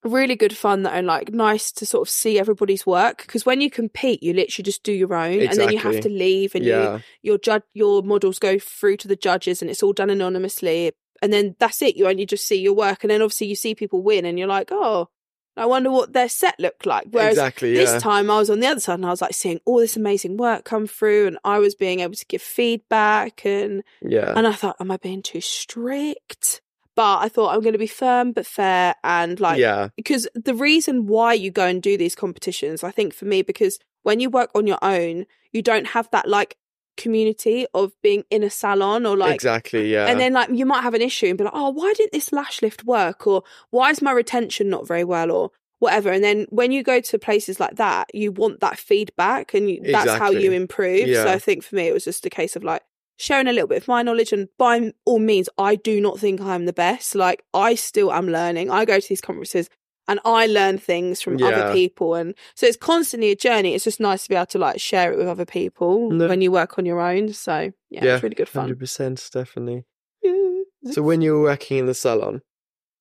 really 0.04 0.36
good 0.36 0.56
fun 0.56 0.84
though, 0.84 0.90
and 0.90 1.08
like 1.08 1.34
nice 1.34 1.72
to 1.74 1.86
sort 1.86 2.08
of 2.08 2.12
see 2.12 2.40
everybody's 2.40 2.86
work 2.86 3.20
because 3.20 3.46
when 3.46 3.62
you 3.62 3.70
compete, 3.70 4.24
you 4.24 4.34
literally 4.34 4.64
just 4.64 4.84
do 4.84 4.92
your 4.92 5.14
own, 5.14 5.42
and 5.42 5.58
then 5.58 5.72
you 5.72 5.80
have 5.80 6.00
to 6.02 6.10
leave, 6.10 6.56
and 6.56 6.66
you 6.66 7.02
your 7.22 7.38
judge 7.38 7.64
your 7.74 8.02
models 8.04 8.40
go 8.40 8.58
through 8.60 8.98
to 8.98 9.08
the 9.08 9.16
judges, 9.16 9.62
and 9.62 9.70
it's 9.70 9.84
all 9.84 9.94
done 9.94 10.10
anonymously, 10.10 10.92
and 11.22 11.32
then 11.32 11.56
that's 11.60 11.82
it. 11.82 11.96
You 11.96 12.08
only 12.08 12.26
just 12.26 12.48
see 12.48 12.60
your 12.60 12.74
work, 12.74 13.04
and 13.04 13.12
then 13.12 13.22
obviously 13.22 13.48
you 13.48 13.56
see 13.56 13.76
people 13.76 14.02
win, 14.02 14.26
and 14.26 14.40
you're 14.40 14.48
like, 14.48 14.70
oh, 14.72 15.10
I 15.58 15.66
wonder 15.66 15.92
what 15.92 16.14
their 16.14 16.30
set 16.30 16.60
looked 16.60 16.86
like. 16.86 17.08
Whereas 17.12 17.34
exactly. 17.34 17.74
this 17.74 18.02
time 18.02 18.32
I 18.32 18.40
was 18.40 18.50
on 18.50 18.62
the 18.62 18.68
other 18.68 18.80
side 18.80 18.96
and 18.96 19.06
I 19.06 19.10
was 19.10 19.22
like 19.22 19.34
seeing 19.34 19.60
all 19.66 19.80
this 19.80 19.98
amazing 19.98 20.38
work 20.38 20.64
come 20.64 20.88
through 20.88 21.28
and 21.28 21.38
I 21.44 21.60
was 21.60 21.76
being 21.76 22.00
able 22.00 22.16
to 22.16 22.26
give 22.26 22.42
feedback 22.42 23.46
and 23.46 23.84
yeah. 24.02 24.34
and 24.36 24.48
I 24.48 24.54
thought, 24.54 24.78
am 24.80 24.92
I 24.92 24.98
being 24.98 25.22
too 25.22 25.42
strict? 25.42 26.62
But 26.96 27.20
I 27.20 27.30
thought 27.30 27.54
I'm 27.54 27.62
going 27.62 27.74
to 27.74 27.80
be 27.80 27.88
firm 27.88 28.34
but 28.34 28.46
fair 28.46 28.96
and 29.04 29.40
like 29.40 29.60
yeah. 29.60 29.90
because 29.96 30.28
the 30.36 30.54
reason 30.54 31.08
why 31.08 31.34
you 31.34 31.50
go 31.50 31.66
and 31.66 31.82
do 31.82 31.98
these 31.98 32.16
competitions, 32.16 32.84
I 32.84 32.92
think 32.92 33.14
for 33.14 33.26
me, 33.26 33.42
because 33.42 33.80
when 34.04 34.20
you 34.20 34.30
work 34.30 34.52
on 34.56 34.68
your 34.68 34.80
own, 34.82 35.26
you 35.54 35.62
don't 35.62 35.88
have 35.88 36.10
that 36.12 36.28
like 36.28 36.58
community 36.98 37.66
of 37.74 37.94
being 38.04 38.24
in 38.30 38.44
a 38.44 38.50
salon 38.50 39.06
or 39.06 39.16
like 39.16 39.36
exactly. 39.36 39.92
Yeah. 39.92 40.08
and 40.08 40.20
then 40.20 40.34
like 40.34 40.50
you 40.52 40.66
might 40.66 40.82
have 40.82 40.94
an 40.94 41.02
issue 41.02 41.28
and 41.28 41.38
be 41.38 41.46
like, 41.46 41.54
oh, 41.56 41.70
why 41.70 41.94
didn't 41.96 42.12
this 42.12 42.34
lash 42.34 42.62
lift 42.62 42.84
work? 42.84 43.26
Or 43.26 43.44
why 43.70 43.90
is 43.90 44.02
my 44.02 44.12
retention 44.12 44.70
not 44.70 44.88
very 44.88 45.04
well? 45.04 45.32
Or 45.32 45.52
whatever. 45.80 46.12
And 46.12 46.24
then 46.24 46.46
when 46.50 46.72
you 46.72 46.84
go 46.84 47.02
to 47.02 47.18
places 47.18 47.60
like 47.60 47.78
that, 47.78 48.14
you 48.14 48.32
want 48.32 48.60
that 48.60 48.78
feedback 48.78 49.56
and 49.56 49.70
you, 49.70 49.82
that's 49.84 50.12
how 50.12 50.30
you 50.30 50.52
improve. 50.52 51.08
Yeah. 51.08 51.24
So 51.24 51.32
I 51.32 51.40
think 51.40 51.64
for 51.64 51.76
me, 51.76 51.88
it 51.88 51.94
was 51.94 52.04
just 52.04 52.26
a 52.26 52.30
case 52.30 52.56
of 52.56 52.64
like 52.64 52.84
sharing 53.22 53.48
a 53.48 53.54
little 53.54 53.68
bit 53.68 53.78
of 53.82 53.88
my 53.88 54.02
knowledge. 54.04 54.34
And 54.34 54.48
by 54.58 54.92
all 55.06 55.20
means, 55.20 55.48
I 55.58 55.76
do 55.76 56.02
not 56.02 56.20
think 56.20 56.42
I'm 56.42 56.66
the 56.66 56.74
best. 56.74 57.16
Like 57.16 57.44
I 57.54 57.76
still 57.76 58.12
am 58.12 58.28
learning. 58.28 58.70
I 58.72 58.86
go 58.86 59.00
to 59.00 59.08
these 59.10 59.22
conferences 59.22 59.70
and 60.08 60.20
I 60.26 60.48
learn 60.48 60.78
things 60.78 61.22
from 61.22 61.38
Yeah. 61.38 61.48
other 61.50 61.74
people. 61.74 62.16
And 62.16 62.34
so 62.56 62.66
it's 62.66 62.78
constantly 62.78 63.30
a 63.32 63.36
journey. 63.36 63.76
It's 63.76 63.84
just 63.84 64.00
nice 64.00 64.24
to 64.24 64.30
be 64.30 64.36
able 64.36 64.48
to 64.48 64.58
like 64.58 64.80
share 64.82 65.12
it 65.14 65.18
with 65.18 65.28
other 65.28 65.46
people 65.46 66.10
No. 66.12 66.28
when 66.28 66.42
you 66.42 66.52
work 66.52 66.78
on 66.80 66.86
your 66.86 67.00
own. 67.00 67.34
So 67.34 67.72
yeah, 67.90 68.04
Yeah, 68.06 68.14
it's 68.16 68.24
really 68.24 68.36
good 68.36 68.50
fun. 68.50 68.64
Hundred 68.64 68.80
percent, 68.80 69.30
definitely. 69.32 69.86
Yeah. 70.24 70.92
So 70.92 71.04
when 71.04 71.22
you 71.22 71.34
were 71.34 71.44
working 71.44 71.78
in 71.78 71.86
the 71.86 71.94
salon, 71.94 72.42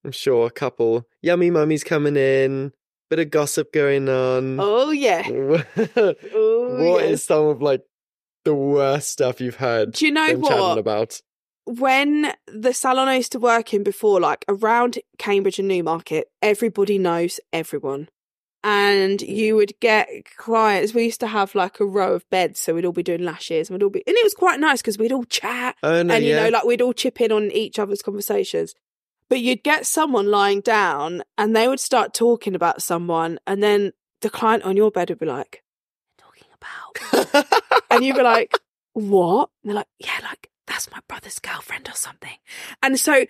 I'm 0.04 0.12
sure 0.12 0.46
a 0.46 0.50
couple 0.50 1.06
yummy 1.22 1.50
mummies 1.50 1.82
coming 1.84 2.16
in, 2.16 2.72
bit 3.08 3.18
of 3.18 3.30
gossip 3.30 3.72
going 3.72 4.08
on. 4.08 4.58
Oh 4.60 4.90
yeah. 4.90 5.26
Oh, 5.96 6.84
what 6.84 7.02
Oh, 7.02 7.08
is 7.08 7.24
some 7.24 7.46
of 7.46 7.62
like 7.62 7.80
the 8.44 8.54
worst 8.54 9.10
stuff 9.10 9.40
you've 9.40 9.56
heard 9.56 9.92
Do 9.92 10.06
you 10.06 10.12
know 10.12 10.34
what? 10.36 10.78
about? 10.78 11.20
When 11.66 12.32
the 12.46 12.72
salon 12.72 13.08
I 13.08 13.16
used 13.16 13.32
to 13.32 13.38
work 13.38 13.72
in 13.74 13.82
before, 13.82 14.20
like 14.20 14.44
around 14.48 14.98
Cambridge 15.18 15.58
and 15.58 15.68
Newmarket, 15.68 16.28
everybody 16.42 16.98
knows 16.98 17.38
everyone. 17.52 18.08
And 18.62 19.22
you 19.22 19.56
would 19.56 19.72
get 19.80 20.08
clients. 20.36 20.92
We 20.92 21.04
used 21.04 21.20
to 21.20 21.26
have 21.26 21.54
like 21.54 21.80
a 21.80 21.84
row 21.86 22.12
of 22.14 22.28
beds, 22.28 22.60
so 22.60 22.74
we'd 22.74 22.84
all 22.84 22.92
be 22.92 23.02
doing 23.02 23.22
lashes, 23.24 23.68
and 23.70 23.74
we'd 23.78 23.82
all 23.84 23.90
be, 23.90 24.02
and 24.06 24.16
it 24.16 24.24
was 24.24 24.34
quite 24.34 24.60
nice 24.60 24.82
because 24.82 24.98
we'd 24.98 25.12
all 25.12 25.24
chat, 25.24 25.76
Oh 25.82 26.02
no, 26.02 26.14
and 26.14 26.24
you 26.24 26.30
yeah. 26.30 26.44
know, 26.44 26.48
like 26.50 26.64
we'd 26.64 26.82
all 26.82 26.92
chip 26.92 27.20
in 27.22 27.32
on 27.32 27.50
each 27.52 27.78
other's 27.78 28.02
conversations. 28.02 28.74
But 29.30 29.40
you'd 29.40 29.62
get 29.62 29.86
someone 29.86 30.30
lying 30.30 30.60
down, 30.60 31.22
and 31.38 31.54
they 31.56 31.68
would 31.68 31.80
start 31.80 32.12
talking 32.12 32.54
about 32.54 32.82
someone, 32.82 33.38
and 33.46 33.62
then 33.62 33.92
the 34.20 34.28
client 34.28 34.64
on 34.64 34.76
your 34.76 34.90
bed 34.90 35.08
would 35.08 35.20
be 35.20 35.24
like, 35.26 35.52
"Talking 35.52 35.69
about," 36.60 37.44
and 37.90 38.04
you'd 38.04 38.16
be 38.16 38.22
like, 38.22 38.58
"What?" 38.92 39.50
And 39.62 39.70
they're 39.70 39.76
like, 39.76 39.88
"Yeah, 39.98 40.18
like 40.22 40.50
that's 40.66 40.90
my 40.90 40.98
brother's 41.08 41.38
girlfriend 41.38 41.88
or 41.88 41.94
something." 41.94 42.36
And 42.82 42.98
so 42.98 43.24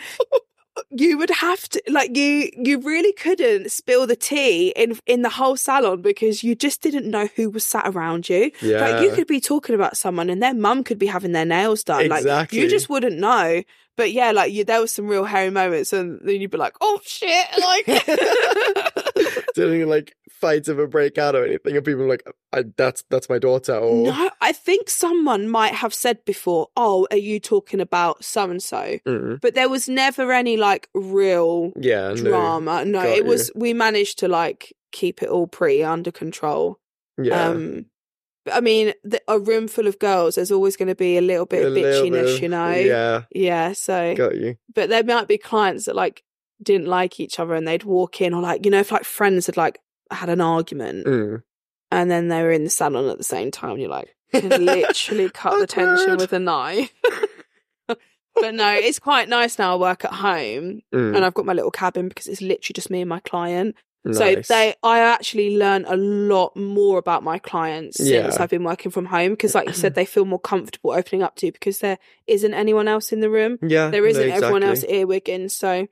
you 0.90 1.18
would 1.18 1.30
have 1.30 1.68
to 1.68 1.82
like 1.88 2.16
you 2.16 2.50
you 2.56 2.80
really 2.80 3.12
couldn't 3.12 3.70
spill 3.70 4.06
the 4.06 4.16
tea 4.16 4.68
in 4.76 4.98
in 5.06 5.22
the 5.22 5.28
whole 5.28 5.56
salon 5.56 6.00
because 6.00 6.42
you 6.42 6.54
just 6.54 6.80
didn't 6.80 7.10
know 7.10 7.28
who 7.36 7.50
was 7.50 7.66
sat 7.66 7.86
around 7.86 8.28
you. 8.28 8.50
yeah. 8.60 8.80
Like 8.80 9.02
you 9.02 9.12
could 9.12 9.26
be 9.26 9.40
talking 9.40 9.74
about 9.74 9.96
someone 9.96 10.30
and 10.30 10.42
their 10.42 10.54
mum 10.54 10.84
could 10.84 10.98
be 10.98 11.06
having 11.06 11.32
their 11.32 11.44
nails 11.44 11.84
done. 11.84 12.08
Like 12.08 12.24
you 12.52 12.68
just 12.68 12.88
wouldn't 12.88 13.18
know. 13.18 13.62
But 13.96 14.12
yeah, 14.12 14.30
like 14.30 14.52
you, 14.52 14.64
there 14.64 14.80
was 14.80 14.92
some 14.92 15.08
real 15.08 15.24
hairy 15.24 15.50
moments, 15.50 15.92
and 15.92 16.20
then 16.22 16.40
you'd 16.40 16.50
be 16.50 16.56
like, 16.56 16.74
"Oh 16.80 17.00
shit!" 17.04 17.46
Like, 17.60 17.84
Didn't 19.54 19.88
like 19.88 20.16
fights 20.40 20.68
ever 20.68 20.86
break 20.86 21.18
out 21.18 21.34
or 21.34 21.44
anything? 21.44 21.76
And 21.76 21.84
people 21.84 22.02
are 22.02 22.08
like, 22.08 22.24
I, 22.52 22.64
"That's 22.76 23.04
that's 23.10 23.28
my 23.28 23.38
daughter." 23.38 23.74
Or 23.76 24.06
no, 24.06 24.30
I 24.40 24.52
think 24.52 24.88
someone 24.90 25.48
might 25.48 25.74
have 25.74 25.92
said 25.94 26.24
before, 26.24 26.68
"Oh, 26.76 27.06
are 27.10 27.16
you 27.16 27.38
talking 27.40 27.80
about 27.80 28.24
so 28.24 28.50
and 28.50 28.62
so?" 28.62 28.98
But 29.40 29.54
there 29.54 29.68
was 29.68 29.88
never 29.88 30.32
any 30.32 30.56
like 30.56 30.88
real 30.94 31.72
yeah, 31.76 32.08
no. 32.14 32.14
drama. 32.30 32.84
No, 32.84 33.02
Got 33.02 33.08
it 33.10 33.16
you. 33.24 33.30
was. 33.30 33.50
We 33.54 33.72
managed 33.74 34.18
to 34.20 34.28
like 34.28 34.72
keep 34.92 35.22
it 35.22 35.28
all 35.28 35.46
pretty 35.46 35.84
under 35.84 36.10
control. 36.10 36.78
Yeah, 37.22 37.48
Um, 37.48 37.86
but 38.46 38.54
I 38.54 38.60
mean, 38.60 38.94
the, 39.04 39.20
a 39.28 39.38
room 39.38 39.68
full 39.68 39.86
of 39.86 39.98
girls, 39.98 40.36
there's 40.36 40.50
always 40.50 40.76
going 40.76 40.88
to 40.88 40.94
be 40.94 41.18
a 41.18 41.20
little 41.20 41.44
bit 41.46 41.62
A 41.64 41.66
of 41.68 41.74
bitchiness, 41.74 42.10
bit 42.10 42.34
of- 42.36 42.42
you 42.42 42.48
know. 42.48 42.70
Yeah, 42.70 43.22
Yeah. 43.30 43.72
So, 43.72 44.14
got 44.16 44.36
you. 44.36 44.56
but 44.74 44.88
there 44.88 45.04
might 45.04 45.28
be 45.28 45.36
clients 45.36 45.84
that 45.84 45.94
like 45.94 46.24
didn't 46.62 46.86
like 46.88 47.20
each 47.20 47.38
other 47.38 47.54
and 47.54 47.68
they'd 47.68 47.84
walk 47.84 48.20
in, 48.22 48.32
or 48.34 48.40
like 48.40 48.64
you 48.64 48.70
know, 48.70 48.80
if 48.80 48.90
like 48.90 49.04
friends 49.04 49.46
had 49.46 49.56
like 49.58 49.78
had 50.10 50.28
an 50.28 50.40
argument 50.40 51.06
Mm. 51.06 51.42
and 51.90 52.10
then 52.10 52.28
they 52.28 52.42
were 52.42 52.50
in 52.52 52.64
the 52.64 52.70
salon 52.70 53.08
at 53.08 53.18
the 53.18 53.24
same 53.24 53.50
time, 53.50 53.78
you're 53.78 53.90
like, 53.90 54.14
literally 54.32 55.28
cut 55.30 55.58
the 55.58 55.66
tension 55.66 56.16
with 56.16 56.32
a 56.32 56.38
knife. 56.38 56.92
but 57.88 58.54
no, 58.54 58.72
it's 58.72 58.98
quite 58.98 59.28
nice 59.28 59.58
now. 59.58 59.72
I 59.74 59.76
work 59.76 60.04
at 60.04 60.12
home 60.12 60.82
Mm. 60.94 61.16
and 61.16 61.24
I've 61.24 61.34
got 61.34 61.46
my 61.46 61.52
little 61.52 61.70
cabin 61.70 62.08
because 62.08 62.26
it's 62.26 62.40
literally 62.40 62.74
just 62.74 62.90
me 62.90 63.00
and 63.00 63.08
my 63.08 63.20
client. 63.20 63.74
Nice. 64.04 64.16
So 64.16 64.54
they, 64.54 64.74
I 64.82 65.00
actually 65.00 65.58
learn 65.58 65.84
a 65.86 65.96
lot 65.96 66.56
more 66.56 66.96
about 66.96 67.22
my 67.22 67.38
clients 67.38 67.98
since 67.98 68.08
Yeah. 68.08 68.30
I've 68.42 68.48
been 68.48 68.64
working 68.64 68.90
from 68.90 69.04
home 69.04 69.32
because, 69.32 69.54
like 69.54 69.66
you 69.66 69.74
said, 69.74 69.94
they 69.96 70.06
feel 70.06 70.24
more 70.24 70.40
comfortable 70.40 70.92
opening 70.92 71.22
up 71.22 71.36
to 71.36 71.46
you 71.46 71.52
because 71.52 71.80
there 71.80 71.98
isn't 72.26 72.54
anyone 72.54 72.88
else 72.88 73.12
in 73.12 73.20
the 73.20 73.28
room. 73.28 73.58
yeah, 73.60 73.90
There 73.90 74.00
no, 74.02 74.08
isn't 74.08 74.30
everyone 74.30 74.62
else 74.62 74.84
exactly. 74.84 75.04
earwigging. 75.04 75.50
So 75.50 75.86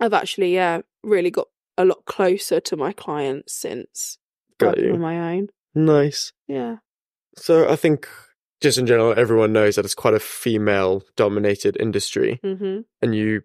I've 0.00 0.14
actually, 0.14 0.54
yeah, 0.54 0.80
really 1.02 1.30
got 1.30 1.48
a 1.76 1.84
lot 1.84 2.04
closer 2.06 2.60
to 2.60 2.76
my 2.76 2.92
clients 2.92 3.52
since 3.54 4.18
Got 4.58 4.78
you. 4.78 4.92
on 4.92 5.00
my 5.00 5.34
own. 5.34 5.48
Nice. 5.74 6.32
Yeah. 6.46 6.76
So 7.36 7.68
I 7.68 7.76
think 7.76 8.08
just 8.60 8.78
in 8.78 8.86
general, 8.86 9.12
everyone 9.16 9.52
knows 9.52 9.76
that 9.76 9.84
it's 9.84 9.94
quite 9.94 10.14
a 10.14 10.20
female-dominated 10.20 11.76
industry, 11.80 12.40
hmm 12.42 12.80
and 13.02 13.14
you 13.14 13.42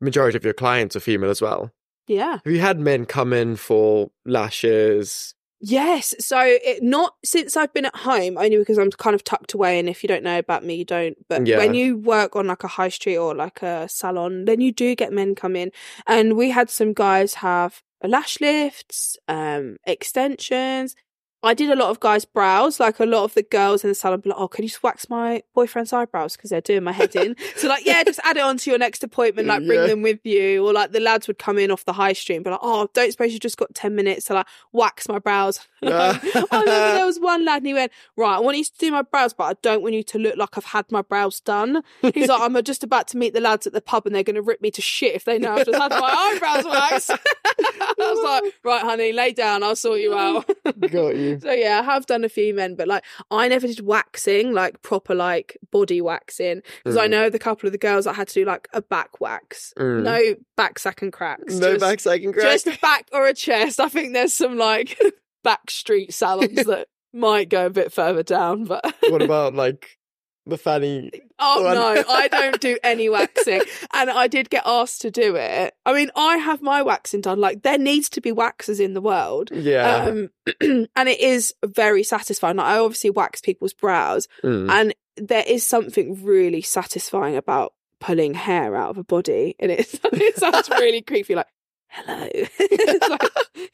majority 0.00 0.36
of 0.36 0.44
your 0.44 0.54
clients 0.54 0.96
are 0.96 1.00
female 1.00 1.30
as 1.30 1.40
well. 1.40 1.70
Yeah. 2.06 2.38
Have 2.44 2.52
you 2.52 2.60
had 2.60 2.78
men 2.80 3.04
come 3.06 3.32
in 3.32 3.56
for 3.56 4.10
lashes? 4.24 5.34
Yes. 5.60 6.14
So 6.20 6.38
it 6.40 6.82
not 6.82 7.14
since 7.24 7.56
I've 7.56 7.72
been 7.72 7.84
at 7.86 7.96
home, 7.96 8.38
only 8.38 8.56
because 8.58 8.78
I'm 8.78 8.90
kind 8.92 9.14
of 9.14 9.24
tucked 9.24 9.54
away. 9.54 9.78
And 9.78 9.88
if 9.88 10.02
you 10.04 10.08
don't 10.08 10.22
know 10.22 10.38
about 10.38 10.64
me, 10.64 10.76
you 10.76 10.84
don't. 10.84 11.16
But 11.28 11.46
Yeah. 11.46 11.56
when 11.58 11.74
you 11.74 11.96
work 11.96 12.36
on 12.36 12.46
like 12.46 12.62
a 12.62 12.68
high 12.68 12.90
street 12.90 13.16
or 13.16 13.34
like 13.34 13.62
a 13.62 13.88
salon, 13.88 14.44
then 14.44 14.60
you 14.60 14.70
do 14.70 14.94
get 14.94 15.12
men 15.12 15.34
come 15.34 15.56
in. 15.56 15.72
And 16.06 16.36
we 16.36 16.50
had 16.50 16.70
some 16.70 16.92
guys 16.92 17.34
have 17.34 17.82
lash 18.04 18.40
lifts, 18.40 19.16
um, 19.26 19.78
extensions. 19.84 20.94
I 21.40 21.54
did 21.54 21.70
a 21.70 21.76
lot 21.76 21.90
of 21.90 22.00
guys' 22.00 22.24
brows, 22.24 22.80
like 22.80 22.98
a 22.98 23.06
lot 23.06 23.22
of 23.22 23.34
the 23.34 23.44
girls 23.44 23.84
in 23.84 23.90
the 23.90 23.94
salon 23.94 24.18
be 24.20 24.30
like, 24.30 24.38
Oh, 24.40 24.48
can 24.48 24.64
you 24.64 24.68
just 24.68 24.82
wax 24.82 25.08
my 25.08 25.42
boyfriend's 25.54 25.92
eyebrows? 25.92 26.36
Because 26.36 26.50
they're 26.50 26.60
doing 26.60 26.82
my 26.82 26.90
head 26.90 27.14
in. 27.14 27.36
so 27.54 27.68
like, 27.68 27.86
yeah, 27.86 28.02
just 28.02 28.18
add 28.24 28.36
it 28.36 28.42
on 28.42 28.56
to 28.58 28.70
your 28.70 28.78
next 28.78 29.04
appointment, 29.04 29.46
like 29.46 29.64
bring 29.64 29.78
Yeah. 29.80 29.86
them 29.86 30.02
with 30.02 30.18
you. 30.24 30.66
Or 30.66 30.72
like 30.72 30.90
the 30.90 30.98
lads 30.98 31.28
would 31.28 31.38
come 31.38 31.56
in 31.58 31.70
off 31.70 31.84
the 31.84 31.92
high 31.92 32.12
street 32.12 32.36
and 32.36 32.44
be 32.44 32.50
like, 32.50 32.58
Oh, 32.60 32.88
don't 32.92 33.12
suppose 33.12 33.32
you 33.32 33.38
just 33.38 33.56
got 33.56 33.72
10 33.74 33.94
minutes 33.94 34.26
to 34.26 34.34
like 34.34 34.46
wax 34.72 35.08
my 35.08 35.20
brows. 35.20 35.60
I 35.82 36.18
remember 36.50 36.64
there 36.64 37.06
was 37.06 37.20
one 37.20 37.44
lad 37.44 37.58
and 37.58 37.66
he 37.68 37.74
went, 37.74 37.92
Right, 38.16 38.34
I 38.34 38.40
want 38.40 38.56
you 38.56 38.64
to 38.64 38.72
do 38.78 38.90
my 38.90 39.02
brows, 39.02 39.32
but 39.32 39.44
I 39.44 39.52
don't 39.62 39.80
want 39.82 39.94
you 39.94 40.02
to 40.02 40.18
look 40.18 40.36
like 40.36 40.58
I've 40.58 40.64
had 40.64 40.90
my 40.90 41.02
brows 41.02 41.38
done. 41.38 41.82
He's 42.14 42.26
like, 42.28 42.40
I'm 42.40 42.60
just 42.64 42.82
about 42.82 43.06
to 43.08 43.16
meet 43.16 43.32
the 43.32 43.40
lads 43.40 43.64
at 43.64 43.72
the 43.72 43.80
pub 43.80 44.06
and 44.06 44.14
they're 44.14 44.24
going 44.24 44.34
to 44.34 44.42
rip 44.42 44.60
me 44.60 44.72
to 44.72 44.82
shit 44.82 45.14
if 45.14 45.24
they 45.24 45.38
know 45.38 45.54
I've 45.54 45.66
just 45.66 45.78
had 45.80 45.92
my 45.92 45.98
eyebrows 46.34 46.64
waxed. 46.64 47.10
I 47.10 47.94
was 47.98 48.24
like, 48.42 48.54
Right, 48.64 48.82
honey, 48.82 49.12
lay 49.12 49.32
down, 49.32 49.62
I'll 49.62 49.76
sort 49.76 50.00
you 50.00 50.16
out. 50.16 50.50
Got 50.90 51.14
you. 51.16 51.27
So 51.40 51.52
yeah, 51.52 51.80
I 51.80 51.82
have 51.82 52.06
done 52.06 52.24
a 52.24 52.28
few 52.28 52.54
men, 52.54 52.74
but 52.74 52.88
like 52.88 53.04
I 53.30 53.48
never 53.48 53.66
did 53.66 53.80
waxing, 53.80 54.52
like 54.52 54.82
proper 54.82 55.14
like 55.14 55.56
body 55.70 56.00
waxing, 56.00 56.62
because 56.84 56.96
I 56.96 57.06
Mm. 57.06 57.10
know 57.10 57.30
the 57.30 57.38
couple 57.38 57.66
of 57.66 57.72
the 57.72 57.78
girls 57.78 58.04
that 58.06 58.14
had 58.14 58.28
to 58.28 58.34
do 58.34 58.44
like 58.44 58.68
a 58.72 58.80
back 58.82 59.20
wax, 59.20 59.72
Mm. 59.78 60.02
no 60.02 60.34
back 60.56 60.78
sack 60.78 61.02
and 61.02 61.12
cracks, 61.12 61.54
No 61.54 61.72
just, 61.72 61.80
back 61.80 62.00
second 62.00 62.32
crack. 62.32 62.44
just 62.44 62.66
a 62.66 62.78
back 62.80 63.08
or 63.12 63.26
a 63.26 63.34
chest. 63.34 63.80
I 63.80 63.88
think 63.88 64.12
there's 64.12 64.34
some 64.34 64.56
like 64.56 64.98
back 65.44 65.70
street 65.70 66.12
salons 66.14 66.64
that 66.66 66.88
might 67.12 67.48
go 67.48 67.66
a 67.66 67.70
bit 67.70 67.92
further 67.92 68.22
down, 68.22 68.64
but 68.64 68.84
what 69.08 69.22
about 69.28 69.54
like 69.54 69.98
the 70.46 70.56
fanny? 70.58 71.10
oh 71.38 71.62
one? 71.62 71.74
no, 71.74 72.04
I 72.08 72.28
don't 72.28 72.60
do 72.60 72.78
any 72.82 73.08
waxing, 73.08 73.60
and 73.92 74.10
I 74.10 74.28
did 74.28 74.48
get 74.50 74.62
asked 74.66 75.02
to 75.02 75.10
do 75.10 75.36
it. 75.36 75.67
I 75.88 75.94
mean, 75.94 76.10
I 76.14 76.36
have 76.36 76.60
my 76.60 76.82
waxing 76.82 77.22
done. 77.22 77.40
Like 77.40 77.62
there 77.62 77.78
needs 77.78 78.08
to 78.10 78.20
be 78.20 78.30
waxers 78.30 78.78
in 78.78 78.92
the 78.92 79.00
world. 79.00 79.50
Yeah. 79.52 80.04
Um, 80.04 80.30
and 80.94 81.08
it 81.08 81.18
is 81.20 81.54
very 81.64 82.02
satisfying. 82.02 82.56
Like, 82.58 82.66
I 82.66 82.78
obviously 82.78 83.10
wax 83.10 83.40
people's 83.40 83.72
brows, 83.72 84.28
Mm. 84.44 84.70
and 84.70 84.94
there 85.16 85.44
is 85.46 85.66
something 85.66 86.22
really 86.22 86.60
satisfying 86.62 87.36
about 87.36 87.72
pulling 88.00 88.34
hair 88.34 88.76
out 88.76 88.90
of 88.90 88.98
a 88.98 89.02
body. 89.04 89.56
And 89.58 89.72
it, 89.72 89.88
it 90.12 90.36
sounds 90.36 90.68
really 90.68 91.00
creepy. 91.02 91.34
Like, 91.34 91.46
hello. 91.88 92.28
Like, 93.08 93.22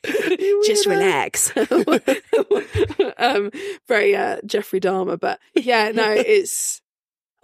just 0.67 0.87
relax. 0.87 1.53
um, 3.19 3.51
very 3.89 4.15
uh, 4.17 4.39
Jeffrey 4.47 4.81
Dahmer, 4.81 5.19
but 5.19 5.41
yeah, 5.55 5.91
no, 5.93 6.11
it's. 6.13 6.81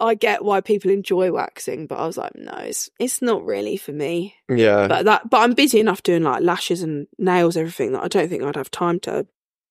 I 0.01 0.15
get 0.15 0.43
why 0.43 0.61
people 0.61 0.91
enjoy 0.91 1.31
waxing, 1.31 1.87
but 1.87 1.99
I 1.99 2.07
was 2.07 2.17
like, 2.17 2.35
no, 2.35 2.53
it's 2.57 2.89
it's 2.99 3.21
not 3.21 3.45
really 3.45 3.77
for 3.77 3.91
me. 3.91 4.35
Yeah. 4.49 4.87
But 4.87 5.05
that, 5.05 5.29
but 5.29 5.37
I'm 5.37 5.53
busy 5.53 5.79
enough 5.79 6.03
doing 6.03 6.23
like 6.23 6.41
lashes 6.41 6.81
and 6.81 7.07
nails, 7.17 7.55
everything 7.55 7.91
that 7.93 8.03
I 8.03 8.07
don't 8.07 8.27
think 8.27 8.43
I'd 8.43 8.55
have 8.55 8.71
time 8.71 8.99
to 9.01 9.27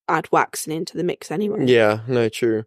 add 0.09 0.31
waxing 0.33 0.75
into 0.75 0.97
the 0.97 1.05
mix 1.05 1.31
anyway. 1.31 1.67
yeah, 1.67 2.01
no, 2.09 2.29
true. 2.29 2.65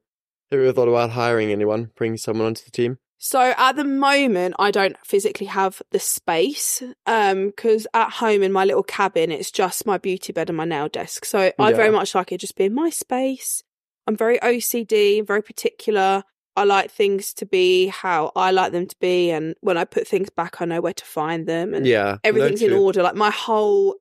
Have 0.51 0.59
you 0.59 0.67
ever 0.67 0.73
thought 0.73 0.87
about 0.87 1.11
hiring 1.11 1.51
anyone, 1.51 1.91
bringing 1.95 2.17
someone 2.17 2.47
onto 2.47 2.63
the 2.63 2.71
team? 2.71 2.99
So 3.17 3.53
at 3.57 3.77
the 3.77 3.85
moment, 3.85 4.55
I 4.59 4.69
don't 4.69 4.97
physically 5.05 5.47
have 5.47 5.81
the 5.91 5.99
space 5.99 6.83
um, 7.05 7.47
because 7.47 7.87
at 7.93 8.11
home 8.11 8.43
in 8.43 8.51
my 8.51 8.65
little 8.65 8.83
cabin, 8.83 9.31
it's 9.31 9.49
just 9.49 9.85
my 9.85 9.97
beauty 9.97 10.33
bed 10.33 10.49
and 10.49 10.57
my 10.57 10.65
nail 10.65 10.89
desk. 10.89 11.23
So 11.23 11.53
I 11.57 11.71
very 11.71 11.89
much 11.89 12.13
like 12.13 12.33
it 12.33 12.39
just 12.39 12.57
being 12.57 12.73
my 12.75 12.89
space. 12.89 13.63
I'm 14.05 14.17
very 14.17 14.39
OCD, 14.39 15.25
very 15.25 15.41
particular. 15.41 16.25
I 16.55 16.63
like 16.65 16.91
things 16.91 17.33
to 17.35 17.45
be 17.45 17.87
how 17.87 18.31
I 18.35 18.51
like 18.51 18.71
them 18.71 18.85
to 18.87 18.95
be, 18.99 19.31
and 19.31 19.55
when 19.61 19.77
I 19.77 19.85
put 19.85 20.07
things 20.07 20.29
back, 20.29 20.61
I 20.61 20.65
know 20.65 20.81
where 20.81 20.93
to 20.93 21.05
find 21.05 21.47
them, 21.47 21.73
and 21.73 21.87
Yeah. 21.87 22.17
everything's 22.23 22.61
in 22.61 22.71
order. 22.79 23.03
Like 23.03 23.15
my 23.15 23.31
whole 23.31 23.95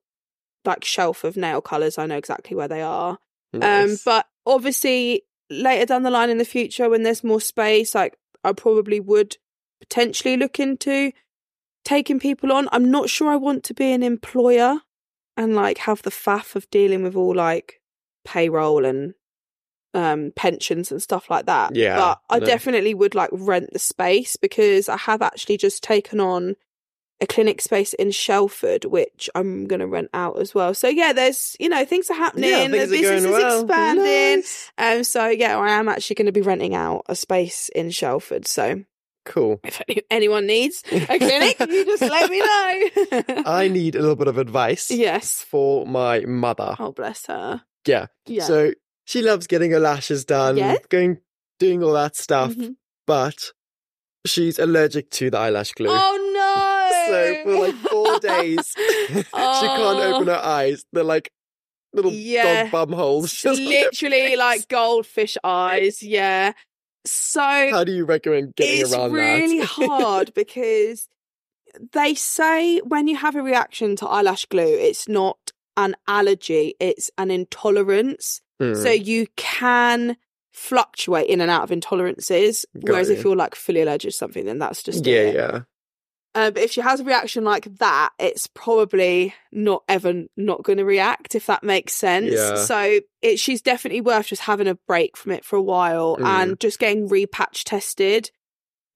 like 0.65 0.85
shelf 0.85 1.23
of 1.23 1.35
nail 1.35 1.61
colors, 1.61 1.97
I 1.97 2.05
know 2.05 2.17
exactly 2.17 2.55
where 2.55 2.67
they 2.67 2.81
are. 2.81 3.17
Um, 3.61 3.97
but 4.05 4.27
obviously 4.45 5.23
later 5.49 5.85
down 5.85 6.03
the 6.03 6.09
line 6.09 6.29
in 6.29 6.37
the 6.37 6.45
future, 6.45 6.89
when 6.89 7.03
there's 7.03 7.23
more 7.23 7.41
space, 7.41 7.93
like 7.93 8.17
I 8.43 8.53
probably 8.53 8.99
would 8.99 9.37
potentially 9.81 10.37
look 10.37 10.59
into 10.59 11.11
taking 11.83 12.19
people 12.19 12.51
on. 12.53 12.69
I'm 12.71 12.89
not 12.89 13.09
sure 13.09 13.29
I 13.29 13.35
want 13.35 13.63
to 13.65 13.73
be 13.73 13.91
an 13.91 14.03
employer 14.03 14.79
and 15.35 15.55
like 15.55 15.79
have 15.79 16.01
the 16.03 16.09
faff 16.11 16.55
of 16.55 16.69
dealing 16.69 17.03
with 17.03 17.15
all 17.15 17.35
like 17.35 17.81
payroll 18.23 18.85
and 18.85 19.15
um 19.93 20.31
pensions 20.35 20.91
and 20.91 21.01
stuff 21.01 21.29
like 21.29 21.45
that. 21.45 21.75
Yeah, 21.75 21.95
But 21.97 22.19
I 22.29 22.39
no. 22.39 22.45
definitely 22.45 22.93
would 22.93 23.15
like 23.15 23.29
rent 23.31 23.69
the 23.73 23.79
space 23.79 24.35
because 24.35 24.89
I 24.89 24.97
have 24.97 25.21
actually 25.21 25.57
just 25.57 25.83
taken 25.83 26.19
on 26.19 26.55
a 27.21 27.27
clinic 27.27 27.61
space 27.61 27.93
in 27.93 28.11
Shelford, 28.11 28.85
which 28.85 29.29
I'm 29.35 29.65
going 29.65 29.79
to 29.79 29.87
rent 29.87 30.09
out 30.13 30.39
as 30.39 30.53
well. 30.53 30.73
So 30.73 30.87
yeah, 30.89 31.13
there's 31.13 31.55
you 31.59 31.69
know 31.69 31.85
things 31.85 32.09
are 32.09 32.15
happening. 32.15 32.49
yeah, 32.49 32.67
the 32.67 32.87
things 32.87 33.07
are 33.07 33.11
business 33.13 33.23
is 33.23 33.31
well. 33.31 33.61
expanding. 33.61 34.35
Nice. 34.37 34.71
Um, 34.77 35.03
so 35.03 35.27
yeah, 35.27 35.57
I 35.57 35.69
am 35.73 35.87
actually 35.87 36.15
going 36.15 36.25
to 36.25 36.31
be 36.33 36.41
renting 36.41 36.75
out 36.75 37.03
a 37.07 37.15
space 37.15 37.69
in 37.69 37.91
Shelford. 37.91 38.47
So 38.47 38.83
Cool. 39.25 39.61
if 39.63 39.81
anyone 40.11 40.47
needs 40.47 40.83
a 40.91 41.05
clinic, 41.17 41.57
you 41.59 41.85
just 41.85 42.01
let 42.01 42.29
me 42.29 42.39
know. 42.39 43.43
I 43.45 43.69
need 43.71 43.95
a 43.95 43.99
little 44.01 44.17
bit 44.17 44.27
of 44.27 44.37
advice 44.37 44.91
yes. 44.91 45.39
for 45.47 45.85
my 45.85 46.21
mother. 46.21 46.75
Oh 46.77 46.91
bless 46.91 47.27
her. 47.27 47.61
Yeah. 47.85 48.07
Yeah. 48.25 48.43
So 48.43 48.73
she 49.05 49.21
loves 49.21 49.47
getting 49.47 49.71
her 49.71 49.79
lashes 49.79 50.25
done, 50.25 50.55
going 50.89 51.19
doing 51.59 51.83
all 51.83 51.93
that 51.93 52.15
stuff, 52.15 52.53
Mhm. 52.53 52.75
but 53.05 53.51
she's 54.25 54.59
allergic 54.59 55.09
to 55.11 55.29
the 55.29 55.37
eyelash 55.37 55.71
glue. 55.73 55.89
Oh 55.89 56.17
no. 56.33 56.69
So 57.03 57.43
for 57.43 57.59
like 57.67 57.75
four 57.75 58.19
days, 58.19 58.73
she 58.77 59.23
can't 59.31 59.99
open 59.99 60.27
her 60.27 60.41
eyes. 60.41 60.85
They're 60.93 61.03
like 61.03 61.31
little 61.93 62.11
Oh. 62.11 62.13
Yeah. 62.15 62.63
dog 62.63 62.71
bum 62.71 62.93
holes. 62.97 63.33
just 63.41 63.59
Literally 63.59 64.35
like 64.37 64.67
goldfish 64.69 65.37
eyes. 65.43 66.01
Yeah. 66.01 66.53
So 67.05 67.41
How 67.41 67.83
do 67.83 67.91
you 67.91 68.05
recommend 68.05 68.55
getting 68.55 68.83
around 68.83 68.83
it? 68.83 68.85
it's 68.85 68.95
around 68.95 69.11
really 69.41 69.59
that? 69.59 69.65
hard 69.67 70.33
because 70.33 71.09
they 71.91 72.13
say 72.15 72.79
when 72.79 73.07
you 73.09 73.17
have 73.17 73.35
a 73.35 73.41
reaction 73.43 73.97
to 73.97 74.07
eyelash 74.07 74.45
glue, 74.45 74.63
it's 74.63 75.09
not 75.09 75.42
an 75.77 75.95
allergy, 76.07 76.75
it's 76.79 77.09
an 77.17 77.31
intolerance. 77.31 78.41
Hmm. 78.59 78.75
So 78.75 78.89
you 78.91 79.27
can 79.35 80.17
fluctuate 80.51 81.27
in 81.27 81.41
and 81.41 81.49
out 81.49 81.63
of 81.63 81.69
intolerances. 81.71 82.65
Got 82.75 82.83
whereas 82.91 83.09
if 83.09 83.23
you. 83.23 83.31
you're 83.31 83.35
like 83.37 83.55
fully 83.55 83.81
allergic 83.81 84.11
to 84.11 84.17
something, 84.17 84.45
then 84.45 84.59
that's 84.59 84.83
just 84.83 85.05
yeah, 85.05 85.15
it. 85.15 85.35
yeah. 85.35 85.59
Uh, 86.35 86.49
but 86.49 86.63
if 86.63 86.71
she 86.71 86.81
has 86.81 86.99
a 86.99 87.03
reaction 87.03 87.43
like 87.43 87.65
that, 87.77 88.09
it's 88.17 88.47
probably 88.47 89.33
not 89.51 89.83
ever 89.87 90.23
not 90.35 90.63
going 90.63 90.79
to 90.79 90.85
react, 90.85 91.35
if 91.35 91.45
that 91.45 91.63
makes 91.63 91.93
sense. 91.93 92.33
Yeah. 92.33 92.55
So 92.55 92.99
it, 93.21 93.37
she's 93.39 93.61
definitely 93.61 94.01
worth 94.01 94.27
just 94.27 94.41
having 94.41 94.67
a 94.67 94.73
break 94.87 95.15
from 95.15 95.33
it 95.33 95.45
for 95.45 95.57
a 95.57 95.61
while 95.61 96.17
Mm. 96.17 96.25
and 96.25 96.59
just 96.59 96.79
getting 96.79 97.07
repatch 97.07 97.63
tested. 97.65 98.31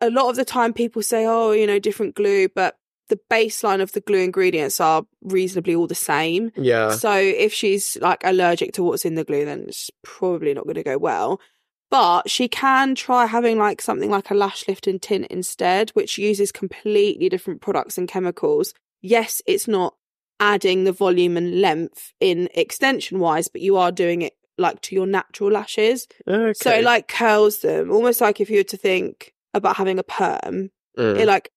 A 0.02 0.10
lot 0.10 0.30
of 0.30 0.36
the 0.36 0.46
time, 0.46 0.74
people 0.74 1.04
say, 1.04 1.26
"Oh, 1.28 1.52
you 1.52 1.68
know, 1.68 1.78
different 1.80 2.16
glue," 2.16 2.50
but 2.50 2.76
the 3.10 3.20
baseline 3.32 3.82
of 3.82 3.92
the 3.94 4.02
glue 4.02 4.20
ingredients 4.20 4.80
are 4.80 5.04
reasonably 5.22 5.76
all 5.76 5.88
the 5.88 5.96
same. 5.96 6.52
Yeah. 6.56 6.92
So 6.92 7.14
if 7.14 7.54
she's 7.54 7.98
like 8.02 8.22
allergic 8.24 8.74
to 8.74 8.84
what's 8.84 9.06
in 9.06 9.16
the 9.16 9.24
glue, 9.24 9.46
then 9.46 9.66
it's 9.68 9.90
probably 10.04 10.54
not 10.54 10.66
going 10.66 10.76
to 10.76 10.84
go 10.84 10.98
well. 10.98 11.40
But 11.90 12.30
she 12.30 12.48
can 12.50 12.96
try 12.96 13.26
having 13.28 13.58
like 13.58 13.82
something 13.82 14.10
like 14.12 14.30
a 14.30 14.34
lash 14.36 14.68
lift 14.68 14.88
and 14.88 15.02
tint 15.02 15.28
instead, 15.28 15.92
which 15.92 16.18
uses 16.18 16.52
completely 16.52 17.30
different 17.30 17.62
products 17.62 17.98
and 17.98 18.10
chemicals. 18.10 18.74
Yes, 19.02 19.42
it's 19.48 19.68
not 19.70 19.96
adding 20.40 20.84
the 20.84 20.92
volume 20.92 21.38
and 21.38 21.62
length 21.62 22.12
in 22.20 22.50
extension 22.54 23.20
wise, 23.20 23.48
but 23.48 23.62
you 23.62 23.78
are 23.78 23.92
doing 23.92 24.22
it 24.22 24.34
like 24.58 24.82
to 24.82 24.96
your 24.96 25.08
natural 25.08 25.52
lashes. 25.52 26.08
Okay. 26.28 26.54
So 26.54 26.72
it 26.72 26.84
like 26.84 27.08
curls 27.08 27.60
them, 27.60 27.92
almost 27.92 28.20
like 28.20 28.42
if 28.42 28.50
you 28.50 28.58
were 28.58 28.64
to 28.64 28.78
think 28.78 29.34
about 29.54 29.78
having 29.78 29.98
a 30.00 30.04
perm, 30.04 30.72
Mm. 30.98 31.20
it 31.20 31.28
like 31.28 31.52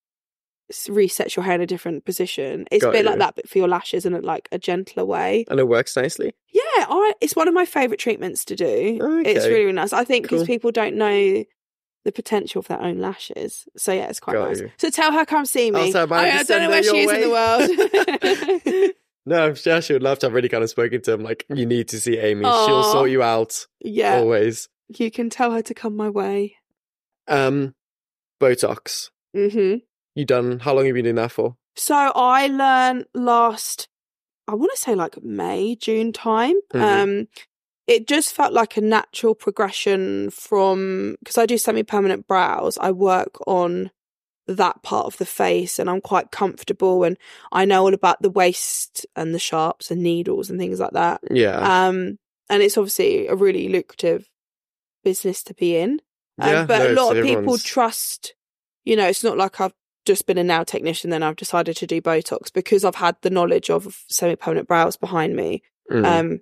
resets 0.73 1.37
your 1.37 1.45
hair 1.45 1.55
in 1.57 1.61
a 1.61 1.67
different 1.67 2.05
position. 2.05 2.67
It's 2.71 2.83
Got 2.85 2.91
a 2.91 2.93
bit 2.93 3.05
you. 3.05 3.11
like 3.11 3.19
that, 3.19 3.35
but 3.37 3.49
for 3.49 3.59
your 3.59 3.69
lashes 3.69 4.07
in 4.07 4.15
a, 4.15 4.21
like 4.21 4.49
a 4.53 4.59
gentler 4.59 5.05
way. 5.05 5.45
and 5.51 5.59
it 5.61 5.69
works 5.69 5.97
nicely. 5.97 6.33
Yeah, 6.53 6.63
I, 6.89 7.13
it's 7.21 7.37
one 7.37 7.49
of 7.49 7.55
my 7.55 7.65
favourite 7.67 7.99
treatments 8.01 8.45
to 8.47 8.57
do. 8.57 8.99
It's 9.25 9.47
really, 9.47 9.61
really 9.65 9.73
nice. 9.73 9.93
I 9.93 10.05
think 10.05 10.25
because 10.25 10.41
Cool. 10.41 10.47
people 10.47 10.73
don't 10.73 10.97
know 10.97 11.45
the 12.05 12.13
potential 12.13 12.61
of 12.61 12.69
their 12.69 12.81
own 12.81 12.99
lashes. 12.99 13.67
So 13.77 13.93
yeah, 13.93 14.07
it's 14.09 14.21
quite 14.21 14.35
Got 14.35 14.49
nice. 14.49 14.61
you. 14.61 14.71
So 14.79 14.89
tell 14.91 15.13
her 15.13 15.27
come 15.27 15.45
see 15.45 15.71
me. 15.71 15.81
I'll 15.87 15.93
tell 15.93 16.07
Mary 16.07 16.31
I, 16.31 16.39
I 16.39 16.43
don't 16.45 16.59
know 16.61 16.65
her 16.65 16.71
where 16.71 16.83
she 16.83 16.99
is 16.99 17.11
in 17.13 17.21
the 17.21 17.31
world. 18.81 18.91
No, 19.27 19.45
I'm 19.49 19.55
sure 19.55 19.83
she 19.83 19.93
would 19.93 20.03
love 20.03 20.19
to. 20.21 20.27
I've 20.27 20.33
really 20.33 20.49
kind 20.49 20.65
of 20.65 20.71
spoken 20.71 21.03
to 21.03 21.13
him. 21.13 21.23
Like, 21.23 21.45
you 21.51 21.67
need 21.67 21.89
to 21.89 22.01
see 22.01 22.17
Amy. 22.19 22.47
She'll 22.47 22.83
sort 22.83 23.11
you 23.11 23.23
out 23.23 23.67
yeah, 23.79 24.17
always. 24.17 24.71
you 24.89 25.11
can 25.11 25.29
tell 25.29 25.53
her 25.53 25.61
to 25.61 25.75
come 25.75 25.95
my 25.95 26.09
way. 26.09 26.57
Um, 27.29 27.75
Botox. 28.41 29.11
hmm 29.35 29.75
You 30.15 30.25
done? 30.25 30.61
How 30.61 30.75
long 30.75 30.85
have 30.85 30.89
you 30.89 30.95
been 30.95 31.05
doing 31.05 31.17
that 31.17 31.33
for? 31.33 31.57
So 31.77 31.95
I 31.95 32.49
learned 32.49 33.07
last, 33.15 33.89
I 34.49 34.55
want 34.55 34.71
to 34.73 34.79
say 34.79 34.95
like 34.95 35.23
May, 35.23 35.77
June 35.77 36.13
time. 36.13 36.57
Mhm. 36.75 36.81
Um, 36.81 37.29
it 37.87 38.07
just 38.07 38.35
felt 38.35 38.53
like 38.53 38.77
a 38.77 38.81
natural 38.81 39.35
progression 39.35 40.31
from 40.31 41.17
because 41.21 41.39
I 41.39 41.47
do 41.47 41.59
semi-permanent 41.59 42.27
brows. 42.27 42.79
I 42.79 42.93
work 42.93 43.37
on 43.47 43.91
that 44.47 44.83
part 44.83 45.07
of 45.07 45.17
the 45.19 45.27
face, 45.27 45.79
and 45.79 45.89
I'm 45.89 46.01
quite 46.01 46.31
comfortable, 46.31 47.05
and 47.05 47.17
I 47.53 47.65
know 47.65 47.85
all 47.85 47.95
about 47.95 48.21
the 48.23 48.31
waste 48.31 49.07
and 49.17 49.35
the 49.35 49.39
sharps 49.39 49.91
and 49.91 50.03
needles 50.03 50.51
and 50.51 50.59
things 50.59 50.81
like 50.81 50.93
that. 50.93 51.21
Yeah. 51.31 51.59
Um, 51.59 52.19
and 52.49 52.63
it's 52.63 52.77
obviously 52.77 53.27
a 53.29 53.35
really 53.35 53.69
lucrative 53.69 54.29
business 55.05 55.43
to 55.45 55.55
be 55.55 55.77
in. 55.77 56.01
Um, 56.41 56.51
yeah. 56.51 56.65
but 56.67 56.79
no, 56.79 56.91
a 56.91 56.95
lot 56.95 57.17
of 57.17 57.25
people 57.25 57.59
trust, 57.59 58.35
you 58.85 58.97
know, 58.97 59.07
it's 59.07 59.25
not 59.25 59.37
like 59.37 59.61
I've 59.61 59.75
just 60.07 60.27
been 60.27 60.39
a 60.39 60.45
nail 60.45 60.65
technician, 60.65 61.11
then 61.11 61.23
I've 61.23 61.37
decided 61.37 61.77
to 61.77 61.87
do 61.87 62.01
Botox 62.01 62.53
because 62.53 62.85
I've 62.85 62.95
had 62.97 63.17
the 63.23 63.31
knowledge 63.31 63.71
of 63.71 64.05
semi 64.09 64.35
permanent 64.35 64.69
brows 64.69 64.97
behind 64.97 65.37
me. 65.37 65.63
Mm. 65.91 66.05
Um, 66.07 66.41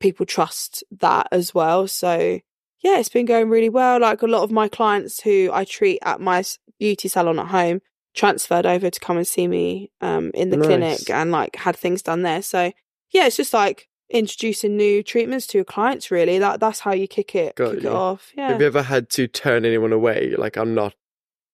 people 0.00 0.26
trust 0.26 0.82
that 1.00 1.28
as 1.32 1.54
well. 1.54 1.86
So, 1.88 2.40
yeah, 2.82 2.98
it's 2.98 3.08
been 3.08 3.26
going 3.26 3.48
really 3.48 3.68
well. 3.68 4.00
Like 4.00 4.22
a 4.22 4.26
lot 4.26 4.42
of 4.42 4.50
my 4.50 4.68
clients 4.68 5.22
who 5.22 5.50
I 5.52 5.64
treat 5.64 5.98
at 6.02 6.20
my 6.20 6.44
beauty 6.78 7.08
salon 7.08 7.38
at 7.38 7.46
home 7.48 7.80
transferred 8.14 8.64
over 8.66 8.88
to 8.90 9.00
come 9.00 9.16
and 9.18 9.26
see 9.26 9.46
me 9.46 9.90
um, 10.00 10.30
in 10.34 10.50
the 10.50 10.56
Nice. 10.56 10.66
clinic 10.66 11.10
and 11.10 11.30
like 11.30 11.56
had 11.56 11.76
things 11.76 12.02
done 12.02 12.22
there. 12.22 12.42
So, 12.42 12.72
yeah, 13.12 13.26
it's 13.26 13.36
just 13.36 13.52
like 13.52 13.88
introducing 14.10 14.76
new 14.76 15.02
treatments 15.02 15.48
to 15.48 15.58
your 15.58 15.64
clients 15.64 16.12
really 16.12 16.38
that 16.38 16.60
that's 16.60 16.78
how 16.78 16.92
you 16.92 17.08
kick 17.08 17.34
it 17.34 17.56
Got 17.56 17.74
kick 17.74 17.82
you. 17.82 17.88
it 17.88 17.92
off 17.92 18.30
yeah 18.36 18.50
Have 18.50 18.60
you 18.60 18.66
ever 18.68 18.82
had 18.82 19.10
to 19.10 19.26
turn 19.26 19.64
anyone 19.64 19.92
away? 19.92 20.32
Like, 20.38 20.56
I'm 20.56 20.74
not 20.76 20.94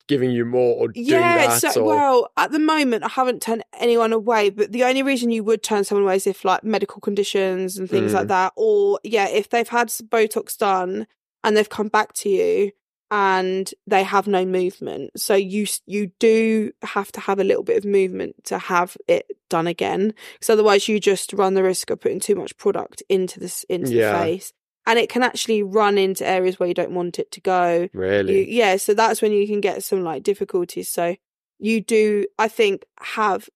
giving 0.08 0.30
you 0.30 0.44
more 0.44 0.76
or 0.76 0.88
doing 0.88 1.06
Yeah, 1.06 1.46
that? 1.48 1.72
so 1.72 1.80
or... 1.82 1.86
well, 1.86 2.28
at 2.36 2.50
the 2.52 2.58
moment 2.58 3.04
I 3.04 3.08
haven't 3.08 3.42
turned 3.42 3.64
anyone 3.78 4.12
away, 4.12 4.50
but 4.50 4.72
the 4.72 4.84
only 4.84 5.02
reason 5.02 5.30
you 5.30 5.44
would 5.44 5.62
turn 5.62 5.84
someone 5.84 6.04
away 6.04 6.16
is 6.16 6.26
if 6.26 6.44
like 6.44 6.64
medical 6.64 7.00
conditions 7.00 7.78
and 7.78 7.88
things 7.88 8.12
Mm. 8.12 8.14
like 8.14 8.28
that, 8.28 8.52
or 8.56 9.00
yeah, 9.04 9.28
if 9.28 9.48
they've 9.50 9.68
had 9.68 9.88
Botox 9.88 10.56
done 10.58 11.06
and 11.44 11.56
they've 11.56 11.68
come 11.70 11.88
back 11.88 12.12
to 12.14 12.28
you 12.28 12.72
and 13.10 13.72
they 13.86 14.02
have 14.02 14.26
no 14.26 14.44
movement, 14.46 15.10
so 15.16 15.34
you 15.34 15.66
you 15.86 16.10
do 16.18 16.72
have 16.82 17.12
to 17.12 17.20
have 17.20 17.38
a 17.38 17.44
little 17.44 17.62
bit 17.62 17.76
of 17.76 17.84
movement 17.84 18.42
to 18.44 18.58
have 18.58 18.96
it 19.06 19.26
done 19.50 19.66
again, 19.66 20.14
because 20.34 20.48
otherwise 20.50 20.88
you 20.88 20.98
just 20.98 21.32
run 21.34 21.52
the 21.54 21.62
risk 21.62 21.90
of 21.90 22.00
putting 22.00 22.20
too 22.20 22.34
much 22.34 22.56
product 22.56 23.02
into 23.10 23.38
this 23.38 23.64
into 23.68 23.92
Yeah. 23.92 24.12
the 24.12 24.18
face, 24.24 24.52
and 24.86 24.98
it 24.98 25.08
can 25.08 25.22
actually 25.22 25.62
run 25.62 25.98
into 25.98 26.26
areas 26.26 26.58
where 26.58 26.68
you 26.68 26.74
don't 26.74 26.94
want 26.94 27.18
it 27.18 27.30
to 27.32 27.40
go. 27.40 27.88
Really? 27.92 28.38
You, 28.38 28.44
yeah, 28.48 28.76
so 28.76 28.94
that's 28.94 29.22
when 29.22 29.32
you 29.32 29.46
can 29.46 29.60
get 29.60 29.84
some 29.84 30.02
like 30.02 30.22
difficulties. 30.22 30.88
So 30.88 31.16
you 31.58 31.80
do, 31.80 32.26
I 32.38 32.48
think, 32.48 32.84
have 33.00 33.48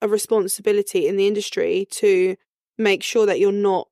a 0.00 0.08
responsibility 0.08 1.08
in 1.08 1.16
the 1.16 1.26
industry 1.26 1.86
to 1.90 2.36
make 2.76 3.02
sure 3.02 3.26
that 3.26 3.40
you're 3.40 3.50
not, 3.50 3.88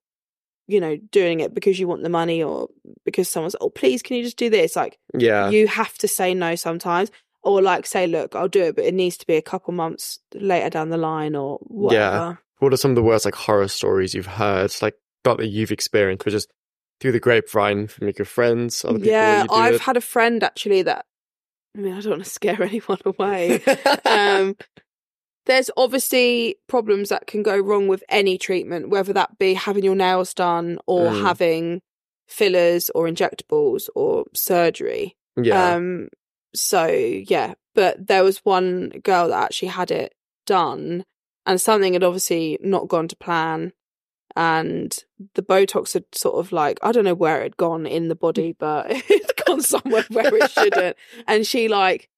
you 0.67 0.79
know, 0.79 0.95
doing 1.11 1.41
it 1.41 1.53
because 1.53 1.77
you 1.77 1.87
want 1.87 2.03
the 2.03 2.09
money 2.09 2.41
or 2.41 2.69
because 3.03 3.27
someone's, 3.27 3.55
oh, 3.59 3.69
please, 3.69 4.01
can 4.01 4.15
you 4.15 4.23
just 4.23 4.37
do 4.37 4.49
this? 4.49 4.75
Like, 4.75 4.97
Yeah. 5.13 5.49
you 5.49 5.67
have 5.67 5.97
to 5.99 6.07
say 6.07 6.33
no 6.33 6.55
sometimes. 6.55 7.11
Or 7.43 7.61
like 7.61 7.85
say, 7.85 8.07
look, 8.07 8.35
I'll 8.35 8.49
do 8.49 8.63
it, 8.63 8.75
but 8.75 8.83
it 8.83 8.93
needs 8.93 9.15
to 9.17 9.27
be 9.27 9.35
a 9.35 9.41
couple 9.41 9.73
months 9.73 10.19
later 10.33 10.69
down 10.69 10.89
the 10.89 10.97
line 10.97 11.33
or 11.35 11.59
whatever. 11.61 12.39
what 12.59 12.73
are 12.73 12.77
some 12.77 12.91
of 12.91 12.95
the 12.95 13.03
worst 13.03 13.23
like 13.23 13.35
horror 13.35 13.67
stories 13.69 14.13
you've 14.13 14.25
heard? 14.25 14.73
Like 14.81 14.95
that 15.23 15.47
you've 15.47 15.71
experienced, 15.71 16.25
but 16.25 16.31
just 16.31 16.49
through 16.99 17.11
the 17.13 17.19
grapevine 17.19 17.87
from 17.87 18.09
your 18.17 18.25
friends, 18.25 18.83
other 18.83 18.99
people. 18.99 19.11
Yeah, 19.11 19.45
I've 19.49 19.75
it. 19.75 19.81
had 19.81 19.97
a 19.97 20.01
friend 20.01 20.43
actually 20.43 20.81
that. 20.83 21.05
I 21.75 21.79
mean, 21.81 21.93
I 21.93 22.01
don't 22.01 22.11
want 22.11 22.23
to 22.23 22.29
scare 22.29 22.61
anyone 22.63 22.99
away. 23.05 23.63
um, 24.05 24.55
there's 25.45 25.69
obviously 25.77 26.57
problems 26.67 27.09
that 27.09 27.27
can 27.27 27.43
go 27.43 27.57
wrong 27.57 27.87
with 27.87 28.03
any 28.09 28.37
treatment, 28.37 28.89
whether 28.89 29.13
that 29.13 29.37
be 29.37 29.53
having 29.53 29.83
your 29.83 29.95
nails 29.95 30.33
done 30.33 30.79
or 30.87 31.11
Mm. 31.11 31.21
having 31.21 31.81
fillers 32.27 32.89
or 32.95 33.07
injectables 33.07 33.87
or 33.95 34.25
surgery. 34.33 35.15
yeah. 35.41 35.75
Um, 35.75 36.09
so 36.53 36.87
yeah, 36.87 37.53
but 37.75 38.07
there 38.07 38.23
was 38.23 38.39
one 38.39 38.89
girl 39.03 39.29
that 39.29 39.43
actually 39.43 39.67
had 39.69 39.91
it 39.91 40.13
done, 40.45 41.05
and 41.45 41.61
something 41.61 41.93
had 41.93 42.03
obviously 42.03 42.57
not 42.61 42.87
gone 42.89 43.07
to 43.07 43.15
plan, 43.15 43.71
and 44.37 44.95
the 45.33 45.41
Botox 45.41 45.93
had 45.93 46.05
sort 46.13 46.35
of 46.35 46.51
like 46.51 46.77
I 46.83 46.91
don't 46.91 47.03
know 47.03 47.15
where 47.15 47.39
it 47.39 47.43
had 47.43 47.57
gone 47.57 47.87
in 47.87 48.07
the 48.07 48.15
body, 48.15 48.55
but 48.57 48.85
it's 48.89 49.33
gone 49.43 49.61
somewhere 49.61 50.05
where 50.09 50.33
it 50.33 50.51
shouldn't, 50.51 50.95
and 51.27 51.45
she 51.45 51.67
like 51.67 52.09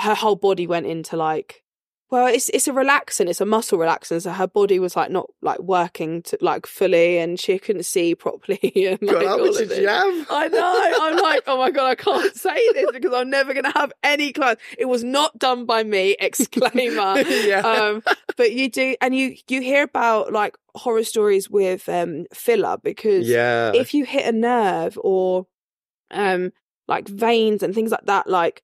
her 0.00 0.14
whole 0.14 0.36
body 0.36 0.66
went 0.66 0.86
into 0.86 1.16
like. 1.16 1.64
Well, 2.10 2.26
it's 2.26 2.48
it's 2.48 2.66
a 2.66 2.72
relaxant, 2.72 3.28
it's 3.28 3.42
a 3.42 3.46
muscle 3.46 3.78
relaxant. 3.78 4.22
So 4.22 4.30
her 4.30 4.46
body 4.46 4.78
was 4.78 4.96
like 4.96 5.10
not 5.10 5.28
like 5.42 5.58
working 5.58 6.22
to 6.22 6.38
like 6.40 6.66
fully, 6.66 7.18
and 7.18 7.38
she 7.38 7.58
couldn't 7.58 7.84
see 7.84 8.14
properly. 8.14 8.58
And 8.88 9.02
like, 9.02 9.12
God, 9.12 9.26
how 9.26 9.38
all 9.38 9.46
much 9.46 9.60
of 9.60 9.68
did 9.68 9.82
you 9.82 9.88
have? 9.88 10.26
I 10.30 10.48
know. 10.48 10.94
I'm 11.00 11.16
like, 11.18 11.42
oh 11.46 11.58
my 11.58 11.70
god, 11.70 11.86
I 11.86 11.94
can't 11.96 12.34
say 12.36 12.72
this 12.72 12.90
because 12.92 13.12
I'm 13.12 13.28
never 13.28 13.52
going 13.52 13.64
to 13.64 13.78
have 13.78 13.92
any 14.02 14.32
clients. 14.32 14.62
It 14.78 14.86
was 14.86 15.04
not 15.04 15.38
done 15.38 15.66
by 15.66 15.84
me. 15.84 16.16
Exclaimer. 16.20 17.20
yeah. 17.28 17.60
um, 17.60 18.02
but 18.36 18.52
you 18.52 18.70
do, 18.70 18.96
and 19.02 19.14
you 19.14 19.36
you 19.48 19.60
hear 19.60 19.82
about 19.82 20.32
like 20.32 20.56
horror 20.74 21.04
stories 21.04 21.50
with 21.50 21.88
um 21.90 22.24
filler 22.32 22.78
because 22.82 23.28
yeah. 23.28 23.72
if 23.74 23.92
you 23.92 24.06
hit 24.06 24.26
a 24.26 24.36
nerve 24.36 24.98
or 25.02 25.46
um 26.10 26.52
like 26.86 27.06
veins 27.06 27.62
and 27.62 27.74
things 27.74 27.90
like 27.90 28.06
that, 28.06 28.26
like 28.26 28.62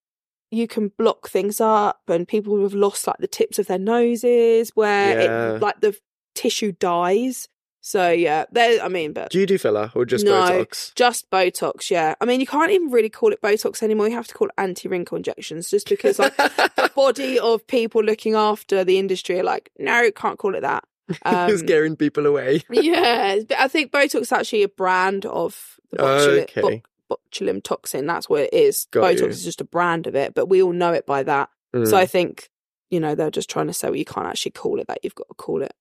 you 0.50 0.66
can 0.68 0.88
block 0.96 1.28
things 1.28 1.61
up, 1.61 2.00
and 2.09 2.26
people 2.28 2.62
have 2.62 2.74
lost 2.74 3.07
like 3.07 3.18
the 3.18 3.26
tips 3.26 3.59
of 3.59 3.66
their 3.66 3.78
noses 3.78 4.70
where 4.74 5.20
Yeah. 5.20 5.54
it 5.57 5.61
like 5.62 5.80
the 5.80 5.96
tissue 6.35 6.72
dies. 6.72 7.48
So 7.80 8.09
yeah, 8.11 8.46
there. 8.50 8.83
I 8.83 8.88
mean, 8.88 9.12
but 9.12 9.30
do 9.30 9.38
you 9.38 9.44
do 9.46 9.59
filler 9.59 9.90
or 9.94 10.07
just 10.07 10.24
No. 10.24 10.33
Botox? 10.40 10.94
just 10.94 11.30
Botox, 11.30 11.90
yeah. 11.90 12.14
I 12.20 12.24
mean, 12.24 12.40
you 12.40 12.46
can't 12.46 12.70
even 12.70 12.90
really 12.90 13.11
call 13.11 13.30
it 13.33 13.42
Botox 13.42 13.83
anymore. 13.83 14.09
You 14.09 14.14
have 14.14 14.26
to 14.28 14.35
call 14.35 14.48
it 14.48 14.54
anti-wrinkle 14.57 15.16
injections, 15.18 15.68
just 15.68 15.88
because 15.90 16.18
like 16.18 16.35
the 16.37 16.90
body 16.96 17.38
of 17.38 17.66
people 17.66 18.02
looking 18.02 18.35
after 18.35 18.85
the 18.85 18.98
industry 18.98 19.38
are 19.38 19.44
like, 19.44 19.70
no, 19.78 20.11
can't 20.12 20.38
call 20.38 20.54
it 20.54 20.62
that. 20.62 20.85
Um, 21.26 21.54
scaring 21.59 21.96
people 21.96 22.24
away. 22.24 22.62
yeah, 22.70 23.37
but 23.46 23.59
I 23.59 23.68
think 23.68 23.92
Botox 23.92 24.22
is 24.22 24.33
actually 24.33 24.62
a 24.62 24.68
brand 24.68 25.26
of 25.26 25.76
the 25.90 25.98
botulism, 25.98 26.42
Okay. 26.44 26.83
Bo- 27.08 27.18
botulinum 27.32 27.62
toxin. 27.62 28.06
That's 28.06 28.28
what 28.28 28.42
it 28.42 28.54
is. 28.54 28.86
Got 28.90 29.04
Botox 29.14 29.20
you. 29.20 29.26
is 29.28 29.44
just 29.44 29.60
a 29.60 29.64
brand 29.64 30.06
of 30.06 30.14
it, 30.14 30.34
but 30.34 30.46
we 30.46 30.62
all 30.62 30.72
know 30.72 30.92
it 30.92 31.06
by 31.06 31.22
that. 31.22 31.48
Mm, 31.74 31.88
So 31.88 31.96
I 31.96 32.06
think 32.06 32.50
you 32.90 33.00
know 33.00 33.14
they're 33.14 33.30
just 33.30 33.50
trying 33.50 33.66
to 33.66 33.72
say, 33.72 33.88
well, 33.88 33.96
you 33.96 34.04
can't 34.04 34.26
actually 34.26 34.52
call 34.52 34.78
it 34.80 34.86
that. 34.88 34.98
You've 35.02 35.14
got 35.14 35.28
to 35.28 35.34
call 35.34 35.62
it. 35.62 35.72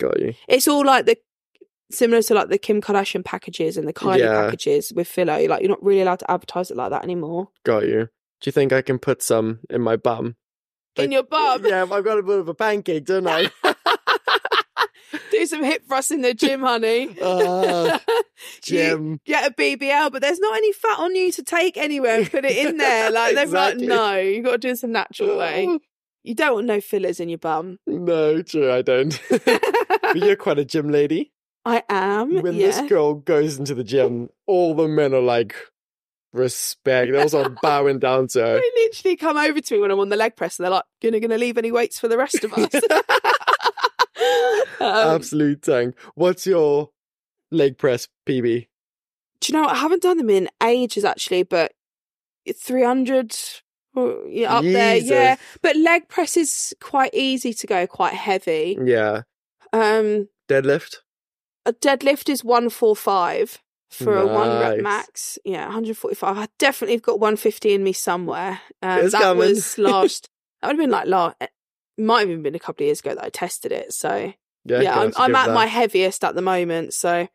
got 0.00 0.18
you. 0.20 0.34
It's 0.48 0.66
all 0.68 0.84
like 0.84 1.06
the 1.06 1.16
similar 1.90 2.22
to 2.22 2.34
like 2.34 2.48
the 2.48 2.58
Kim 2.58 2.80
Kardashian 2.80 3.24
packages 3.24 3.76
and 3.76 3.86
the 3.86 3.92
Kylie 3.92 4.18
Yeah. 4.20 4.44
packages 4.44 4.92
with 4.94 5.06
filler. 5.06 5.38
You're 5.38 5.50
like 5.50 5.60
you're 5.60 5.68
not 5.70 5.82
really 5.84 6.00
allowed 6.00 6.20
to 6.20 6.30
advertise 6.30 6.70
it 6.70 6.76
like 6.76 6.90
that 6.90 7.04
anymore. 7.04 7.48
Got 7.64 7.86
you. 7.86 8.08
Do 8.40 8.48
you 8.48 8.52
think 8.52 8.72
I 8.72 8.82
can 8.82 8.98
put 8.98 9.22
some 9.22 9.60
in 9.70 9.80
my 9.82 9.96
bum? 9.96 10.36
In 10.96 11.12
your 11.12 11.22
bum, 11.24 11.64
Yeah, 11.66 11.82
I've 11.90 12.04
got 12.04 12.18
a 12.18 12.22
bit 12.22 12.38
of 12.38 12.48
a 12.48 12.54
pancake, 12.54 13.04
don't 13.04 13.26
I? 13.26 13.50
do 15.44 15.56
some 15.56 15.64
hip 15.64 15.84
thrusts 15.86 16.10
in 16.10 16.22
the 16.22 16.34
gym, 16.34 16.60
honey. 16.60 17.16
Ah, 17.22 18.00
You 18.66 19.18
get 19.24 19.50
a 19.50 19.54
BBL, 19.54 20.12
but 20.12 20.22
there's 20.22 20.40
not 20.40 20.56
any 20.56 20.72
fat 20.72 20.98
on 20.98 21.14
you 21.14 21.32
to 21.32 21.42
take 21.42 21.76
anywhere 21.76 22.18
and 22.18 22.30
put 22.30 22.44
it 22.44 22.66
in 22.66 22.76
there. 22.76 23.10
Like 23.10 23.34
they're 23.34 23.44
Exactly. 23.44 23.86
like, 23.86 23.96
no, 23.96 24.18
you 24.18 24.42
got 24.42 24.52
to 24.52 24.58
do 24.58 24.68
this 24.68 24.82
a 24.82 24.88
natural 24.88 25.38
way. 25.38 25.78
You 26.22 26.34
don't 26.34 26.54
want 26.54 26.66
no 26.66 26.80
fillers 26.80 27.20
in 27.20 27.28
your 27.28 27.38
bum. 27.38 27.78
No, 27.86 28.40
true, 28.42 28.72
I 28.72 28.82
don't. 28.82 29.20
but 29.28 30.16
you're 30.16 30.36
quite 30.36 30.58
a 30.58 30.64
gym 30.64 30.88
lady. 30.88 31.32
I 31.66 31.82
am. 31.88 32.42
When 32.42 32.54
yeah. 32.54 32.66
this 32.66 32.88
girl 32.88 33.14
goes 33.14 33.58
into 33.58 33.74
the 33.74 33.84
gym, 33.84 34.30
all 34.46 34.74
the 34.74 34.88
men 34.88 35.14
are 35.14 35.20
like, 35.20 35.54
respect. 36.34 37.12
They're 37.12 37.22
also 37.22 37.54
bowing 37.62 37.98
down 37.98 38.28
to 38.28 38.40
her. 38.40 38.54
They 38.60 38.70
literally 38.84 39.16
come 39.16 39.36
over 39.36 39.60
to 39.60 39.74
me 39.74 39.80
when 39.80 39.90
I'm 39.90 40.00
on 40.00 40.08
the 40.08 40.16
leg 40.16 40.36
press 40.36 40.58
and 40.58 40.64
they're 40.64 40.72
like, 40.72 40.84
gonna 41.02 41.20
gonna 41.20 41.38
leave 41.38 41.56
any 41.56 41.72
weights 41.72 41.98
for 41.98 42.08
the 42.08 42.18
rest 42.18 42.42
of 42.44 42.52
us. 42.52 42.70
Um, 44.80 45.16
Absolute 45.16 45.62
tank. 45.62 45.94
What's 46.14 46.46
your 46.46 46.90
leg 47.50 47.78
press 47.78 48.08
PB? 48.26 48.68
do 49.44 49.52
you 49.52 49.60
know? 49.60 49.68
I 49.68 49.76
haven't 49.76 50.02
done 50.02 50.16
them 50.16 50.30
in 50.30 50.48
ages 50.62 51.04
actually, 51.04 51.42
but 51.42 51.72
300 52.52 53.36
oh, 53.96 54.24
yeah, 54.28 54.54
up 54.54 54.64
there. 54.64 54.96
Yeah. 54.96 55.36
But 55.62 55.76
leg 55.76 56.08
press 56.08 56.36
is 56.36 56.74
quite 56.80 57.14
easy 57.14 57.52
to 57.54 57.66
go, 57.66 57.86
quite 57.86 58.14
heavy. 58.14 58.78
Yeah. 58.82 59.22
Um, 59.72 60.28
Deadlift? 60.48 60.96
a 61.66 61.72
deadlift 61.72 62.28
is 62.28 62.44
145 62.44 63.62
for 63.90 64.18
a 64.18 64.26
one 64.26 64.60
rep 64.60 64.80
max. 64.80 65.38
Yeah, 65.44 65.64
145. 65.64 66.36
I 66.36 66.48
definitely 66.58 66.96
have 66.96 67.02
got 67.02 67.20
150 67.20 67.74
in 67.74 67.82
me 67.82 67.92
somewhere. 67.92 68.60
Um, 68.82 69.10
that 69.10 69.12
coming. 69.12 69.38
was 69.38 69.78
last, 69.78 70.28
that 70.60 70.68
would 70.68 70.76
have 70.76 70.82
been 70.82 70.90
like 70.90 71.06
last, 71.06 71.36
might 71.98 72.20
have 72.20 72.30
even 72.30 72.42
been 72.42 72.54
a 72.54 72.58
couple 72.60 72.82
of 72.84 72.86
years 72.86 73.00
ago 73.00 73.14
that 73.14 73.24
I 73.24 73.28
tested 73.30 73.72
it. 73.72 73.92
So 73.92 74.32
Yeah, 74.64 74.80
yeah, 74.80 74.98
I'm, 74.98 75.12
I'm 75.16 75.34
at 75.34 75.46
that. 75.46 75.54
my 75.54 75.66
heaviest 75.66 76.24
at 76.24 76.34
the 76.34 76.42
moment. 76.42 76.94
So 76.94 77.10
I 77.10 77.28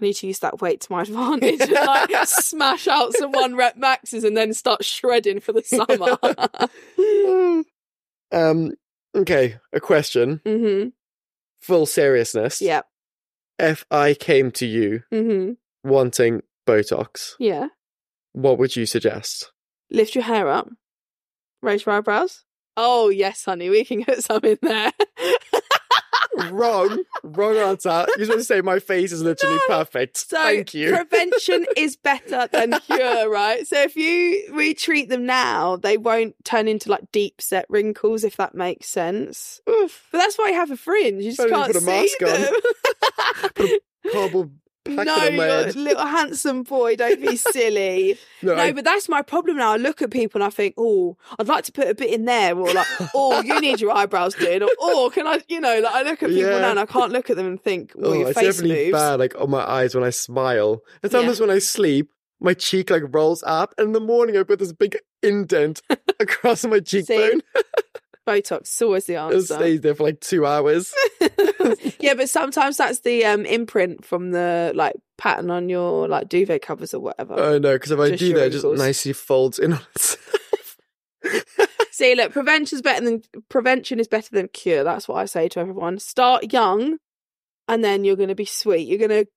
need 0.00 0.14
to 0.14 0.26
use 0.26 0.38
that 0.40 0.60
weight 0.60 0.80
to 0.82 0.92
my 0.92 1.02
advantage 1.02 1.60
and 1.60 1.72
like 1.72 2.10
smash 2.26 2.86
out 2.88 3.12
some 3.14 3.32
one 3.32 3.54
rep 3.56 3.76
maxes 3.76 4.24
and 4.24 4.36
then 4.36 4.54
start 4.54 4.84
shredding 4.84 5.40
for 5.40 5.52
the 5.52 5.62
summer. 5.64 6.16
um, 8.32 8.72
okay, 9.14 9.56
a 9.72 9.80
question. 9.80 10.40
hmm 10.44 10.88
Full 11.60 11.86
seriousness. 11.86 12.60
Yep. 12.62 12.86
If 13.58 13.84
I 13.90 14.14
came 14.14 14.52
to 14.52 14.66
you 14.66 15.02
hmm 15.10 15.52
wanting 15.82 16.42
Botox, 16.66 17.32
Yeah. 17.40 17.68
what 18.32 18.58
would 18.58 18.76
you 18.76 18.86
suggest? 18.86 19.50
Lift 19.90 20.14
your 20.14 20.24
hair 20.24 20.48
up. 20.48 20.68
Raise 21.62 21.84
your 21.86 21.96
eyebrows. 21.96 22.44
Oh, 22.80 23.08
yes, 23.08 23.44
honey. 23.44 23.70
We 23.70 23.84
can 23.84 24.02
get 24.02 24.22
some 24.22 24.44
in 24.44 24.56
there. 24.62 24.92
Wrong. 26.52 27.02
Wrong 27.24 27.56
answer. 27.56 28.06
You're 28.16 28.26
supposed 28.26 28.46
to 28.48 28.54
say 28.54 28.60
my 28.60 28.78
face 28.78 29.10
is 29.10 29.22
literally 29.22 29.56
No. 29.68 29.76
perfect. 29.78 30.18
So 30.18 30.36
Thank 30.36 30.72
you. 30.74 30.94
prevention 30.94 31.66
is 31.76 31.96
better 31.96 32.48
than 32.52 32.78
cure, 32.86 33.28
right? 33.28 33.66
So 33.66 33.82
if 33.82 33.96
you 33.96 34.52
we 34.54 34.74
treat 34.74 35.08
them 35.08 35.26
now, 35.26 35.74
they 35.76 35.96
won't 35.96 36.36
turn 36.44 36.68
into 36.68 36.90
like 36.90 37.10
deep 37.10 37.40
set 37.42 37.66
wrinkles, 37.68 38.22
if 38.22 38.36
that 38.36 38.54
makes 38.54 38.86
sense. 38.88 39.60
Oof. 39.68 40.06
But 40.12 40.18
that's 40.18 40.38
why 40.38 40.48
you 40.50 40.54
have 40.54 40.70
a 40.70 40.76
fringe. 40.76 41.24
You 41.24 41.32
just 41.32 41.48
can't 41.48 41.66
put 41.66 41.76
a 41.76 41.80
see 41.80 41.86
mask 41.86 42.22
on. 42.22 43.66
them. 43.66 43.78
Cardboard 44.12 44.50
packet 44.50 44.67
no, 44.96 45.14
on 45.14 45.36
my 45.36 45.44
head. 45.44 45.76
little 45.76 46.06
handsome 46.06 46.62
boy. 46.62 46.96
Don't 46.96 47.20
be 47.20 47.36
silly. 47.52 48.18
No, 48.42 48.54
No, 48.54 48.62
I- 48.62 48.72
but 48.72 48.84
that's 48.84 49.08
my 49.08 49.22
problem 49.22 49.56
now. 49.58 49.72
I 49.72 49.76
look 49.76 50.02
at 50.02 50.10
people 50.10 50.40
and 50.42 50.46
I 50.46 50.50
think, 50.50 50.74
oh, 50.76 51.16
I'd 51.38 51.48
like 51.48 51.64
to 51.64 51.72
put 51.72 51.88
a 51.88 51.94
bit 51.94 52.10
in 52.12 52.24
there, 52.24 52.56
or 52.58 52.72
like, 52.72 52.86
oh, 53.14 53.40
you 53.42 53.60
need 53.60 53.80
your 53.80 53.92
eyebrows 53.92 54.34
doing, 54.34 54.62
or 54.62 54.68
oh, 54.80 55.10
can 55.12 55.26
I, 55.26 55.40
you 55.48 55.60
know, 55.60 55.80
like 55.80 55.94
I 55.94 56.02
look 56.02 56.22
at 56.22 56.28
people 56.30 56.50
Yeah. 56.50 56.58
now 56.60 56.70
and 56.70 56.80
I 56.80 56.86
can't 56.86 57.12
look 57.12 57.30
at 57.30 57.36
them 57.36 57.46
and 57.46 57.62
think, 57.62 57.92
well, 57.94 58.10
oh, 58.12 58.14
your 58.14 58.28
it's 58.30 58.38
face 58.38 58.56
definitely 58.56 58.84
moves. 58.86 58.92
bad, 58.92 59.18
like 59.18 59.34
on 59.40 59.50
my 59.50 59.68
eyes 59.68 59.94
when 59.94 60.04
I 60.04 60.10
smile. 60.10 60.82
And 61.02 61.12
sometimes 61.12 61.40
when 61.40 61.50
I 61.50 61.58
sleep, 61.58 62.10
my 62.40 62.54
cheek 62.54 62.90
like 62.90 63.02
rolls 63.12 63.42
up, 63.46 63.74
and 63.78 63.88
in 63.88 63.92
the 63.92 64.00
morning 64.00 64.36
I've 64.36 64.46
got 64.46 64.58
this 64.60 64.72
big 64.72 64.96
indent 65.22 65.82
across 66.20 66.64
my 66.64 66.78
cheekbone. 66.80 67.42
Botox 68.26 68.62
is 68.74 68.82
always 68.82 69.06
the 69.06 69.16
answer. 69.16 69.36
It 69.38 69.42
stays 69.46 69.80
there 69.80 69.94
for 69.94 70.04
like 70.04 70.20
two 70.20 70.44
hours. 70.46 70.92
yeah, 72.00 72.14
but 72.14 72.28
sometimes 72.28 72.76
that's 72.76 73.00
the 73.00 73.24
um, 73.24 73.44
imprint 73.44 74.04
from 74.04 74.30
the 74.30 74.72
like 74.74 74.94
pattern 75.16 75.50
on 75.50 75.68
your 75.68 76.08
like 76.08 76.28
duvet 76.28 76.62
covers 76.62 76.94
or 76.94 77.00
whatever. 77.00 77.34
Oh 77.38 77.58
no, 77.58 77.74
because 77.74 77.90
if 77.90 77.98
I 77.98 78.10
Just 78.10 78.20
do 78.20 78.34
that, 78.34 78.46
it 78.46 78.50
just 78.50 78.66
nicely 78.66 79.12
folds 79.12 79.58
in 79.58 79.72
on 79.74 79.80
itself. 79.94 80.76
See, 81.90 82.14
look, 82.14 82.32
prevention's 82.32 82.82
better 82.82 83.04
than 83.04 83.22
prevention 83.48 83.98
is 83.98 84.08
better 84.08 84.30
than 84.30 84.48
cure. 84.48 84.84
That's 84.84 85.08
what 85.08 85.16
I 85.16 85.24
say 85.24 85.48
to 85.48 85.60
everyone. 85.60 85.98
Start 85.98 86.52
young, 86.52 86.98
and 87.66 87.82
then 87.82 88.04
you're 88.04 88.16
going 88.16 88.28
to 88.28 88.34
be 88.34 88.44
sweet. 88.44 88.86
You're 88.86 88.98
going 88.98 89.24
to 89.24 89.30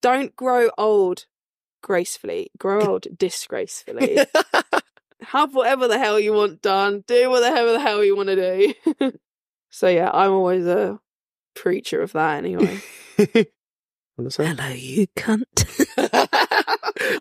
don't 0.00 0.34
grow 0.34 0.70
old 0.78 1.26
gracefully. 1.82 2.50
Grow 2.58 2.80
old 2.80 3.06
disgracefully. 3.18 4.18
Have 5.20 5.54
whatever 5.54 5.88
the 5.88 5.98
hell 5.98 6.18
you 6.18 6.32
want 6.32 6.62
done. 6.62 7.04
Do 7.06 7.28
whatever 7.28 7.72
the 7.72 7.80
hell 7.80 8.02
you 8.02 8.16
want 8.16 8.28
to 8.28 8.74
do. 8.96 9.12
So 9.70 9.88
yeah, 9.88 10.10
I'm 10.12 10.32
always 10.32 10.66
a 10.66 10.98
preacher 11.58 12.00
of 12.00 12.12
that 12.12 12.38
anyway. 12.38 12.80
Hello, 14.16 14.68
you 14.70 15.06
cunt. 15.16 15.44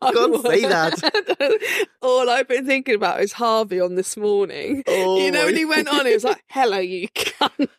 I 0.01 0.11
can't 0.11 0.41
say 0.41 0.61
that. 0.61 1.87
All 2.01 2.29
I've 2.29 2.47
been 2.47 2.65
thinking 2.65 2.95
about 2.95 3.21
is 3.21 3.33
Harvey 3.33 3.79
on 3.79 3.95
this 3.95 4.17
morning. 4.17 4.83
Oh, 4.87 5.19
you 5.19 5.31
know, 5.31 5.45
when 5.45 5.55
he 5.55 5.65
went 5.65 5.87
on, 5.87 6.07
it 6.07 6.13
was 6.13 6.23
like, 6.23 6.43
hello, 6.49 6.79
you 6.79 7.07
cunt. 7.09 7.69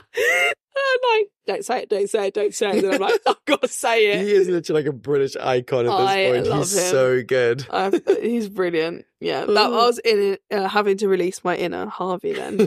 I'm 0.00 1.00
like, 1.12 1.28
don't 1.46 1.64
say 1.64 1.82
it, 1.82 1.88
don't 1.88 2.08
say 2.08 2.28
it, 2.28 2.34
don't 2.34 2.54
say 2.54 2.78
it. 2.78 2.84
And 2.84 2.94
I'm 2.94 3.00
like, 3.00 3.20
I've 3.26 3.44
got 3.46 3.62
to 3.62 3.68
say 3.68 4.12
it. 4.12 4.20
He 4.26 4.32
is 4.32 4.48
literally 4.48 4.82
like 4.82 4.88
a 4.88 4.92
British 4.96 5.36
icon 5.36 5.86
at 5.86 5.96
this 5.96 6.08
I 6.08 6.30
point. 6.30 6.46
He's 6.46 6.76
him. 6.78 6.90
so 6.90 7.22
good. 7.22 7.66
I've- 7.70 8.00
he's 8.20 8.48
brilliant. 8.48 9.04
Yeah, 9.20 9.44
that 9.46 9.56
I 9.56 9.68
was 9.68 9.98
in 9.98 10.34
it, 10.34 10.42
uh, 10.50 10.68
having 10.68 10.98
to 10.98 11.08
release 11.08 11.42
my 11.42 11.56
inner 11.56 11.86
Harvey 11.86 12.34
then. 12.34 12.58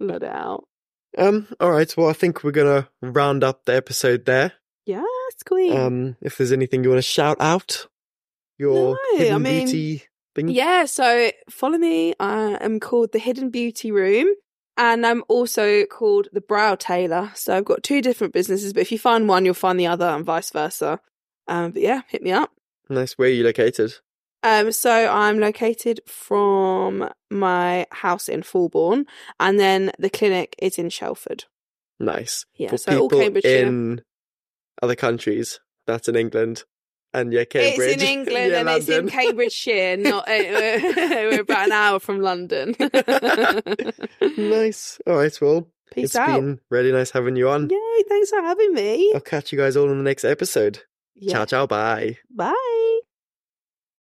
Let 0.00 0.22
it 0.22 0.30
out. 0.30 0.64
Um, 1.16 1.48
all 1.60 1.70
right. 1.70 1.92
Well, 1.96 2.08
I 2.08 2.12
think 2.12 2.44
we're 2.44 2.50
gonna 2.52 2.88
round 3.02 3.44
up 3.44 3.64
the 3.64 3.74
episode 3.74 4.24
there. 4.24 4.52
Yes, 4.84 5.04
queen. 5.44 5.76
Um, 5.76 6.16
if 6.20 6.38
there's 6.38 6.52
anything 6.52 6.84
you 6.84 6.90
want 6.90 6.98
to 6.98 7.02
shout 7.02 7.36
out, 7.40 7.86
your 8.58 8.94
No, 9.12 9.18
hidden 9.18 9.34
I 9.34 9.38
mean, 9.38 9.64
beauty 9.64 10.04
thing. 10.34 10.48
Yeah, 10.48 10.84
so 10.84 11.30
follow 11.50 11.78
me. 11.78 12.14
I 12.20 12.56
am 12.60 12.80
called 12.80 13.12
the 13.12 13.18
Hidden 13.18 13.50
Beauty 13.50 13.90
Room. 13.90 14.28
And 14.78 15.06
I'm 15.06 15.24
also 15.28 15.86
called 15.86 16.28
the 16.34 16.42
Brow 16.42 16.74
Tailor. 16.74 17.32
So 17.34 17.56
I've 17.56 17.64
got 17.64 17.82
two 17.82 18.02
different 18.02 18.34
businesses, 18.34 18.74
but 18.74 18.82
if 18.82 18.92
you 18.92 18.98
find 18.98 19.26
one, 19.26 19.46
you'll 19.46 19.54
find 19.54 19.80
the 19.80 19.86
other 19.86 20.04
and 20.04 20.22
vice 20.22 20.50
versa. 20.50 21.00
Um, 21.48 21.70
but 21.70 21.80
yeah, 21.80 22.02
hit 22.08 22.22
me 22.22 22.30
up. 22.32 22.52
Nice. 22.90 23.14
Where 23.14 23.28
are 23.28 23.32
you 23.32 23.42
located? 23.44 23.94
Um, 24.46 24.70
so 24.70 24.90
I'm 25.08 25.38
located 25.40 26.00
from 26.06 27.10
my 27.30 27.86
house 27.90 28.28
in 28.28 28.42
Fulbourn, 28.42 29.04
and 29.40 29.58
then 29.58 29.90
the 29.98 30.08
clinic 30.10 30.54
is 30.58 30.78
in 30.78 30.88
Shelford. 30.88 31.44
Nice. 31.98 32.46
Yeah, 32.54 32.70
For 32.70 32.78
so 32.78 32.98
all 33.00 33.08
Cambridgeshire. 33.08 33.66
in 33.66 34.02
other 34.80 34.94
countries, 34.94 35.58
that's 35.86 36.08
in 36.08 36.14
England, 36.14 36.62
and 37.12 37.32
yeah, 37.32 37.44
Cambridge. 37.44 37.94
It's 37.94 38.02
in 38.02 38.08
England 38.20 38.50
yeah, 38.52 38.60
and 38.60 38.68
it's 38.68 38.88
in 38.88 38.94
London. 39.06 39.10
Cambridgeshire. 39.18 39.96
Not 39.96 40.28
uh, 40.28 40.32
we're 41.32 41.40
about 41.40 41.66
an 41.66 41.72
hour 41.72 41.98
from 41.98 42.20
London. 42.20 42.76
nice. 44.38 44.98
All 45.06 45.16
right. 45.16 45.36
Well, 45.40 45.68
Peace 45.92 46.04
it's 46.04 46.16
out. 46.16 46.36
been 46.40 46.60
really 46.70 46.92
nice 46.92 47.10
having 47.10 47.34
you 47.36 47.48
on. 47.48 47.68
Yay! 47.70 48.02
Thanks 48.08 48.30
for 48.30 48.40
having 48.42 48.74
me. 48.74 49.10
I'll 49.14 49.20
catch 49.20 49.50
you 49.52 49.58
guys 49.58 49.76
all 49.76 49.90
in 49.90 49.98
the 49.98 50.04
next 50.04 50.24
episode. 50.24 50.82
Yeah. 51.14 51.32
Ciao, 51.32 51.44
ciao, 51.46 51.66
bye. 51.66 52.18
Bye. 52.30 52.85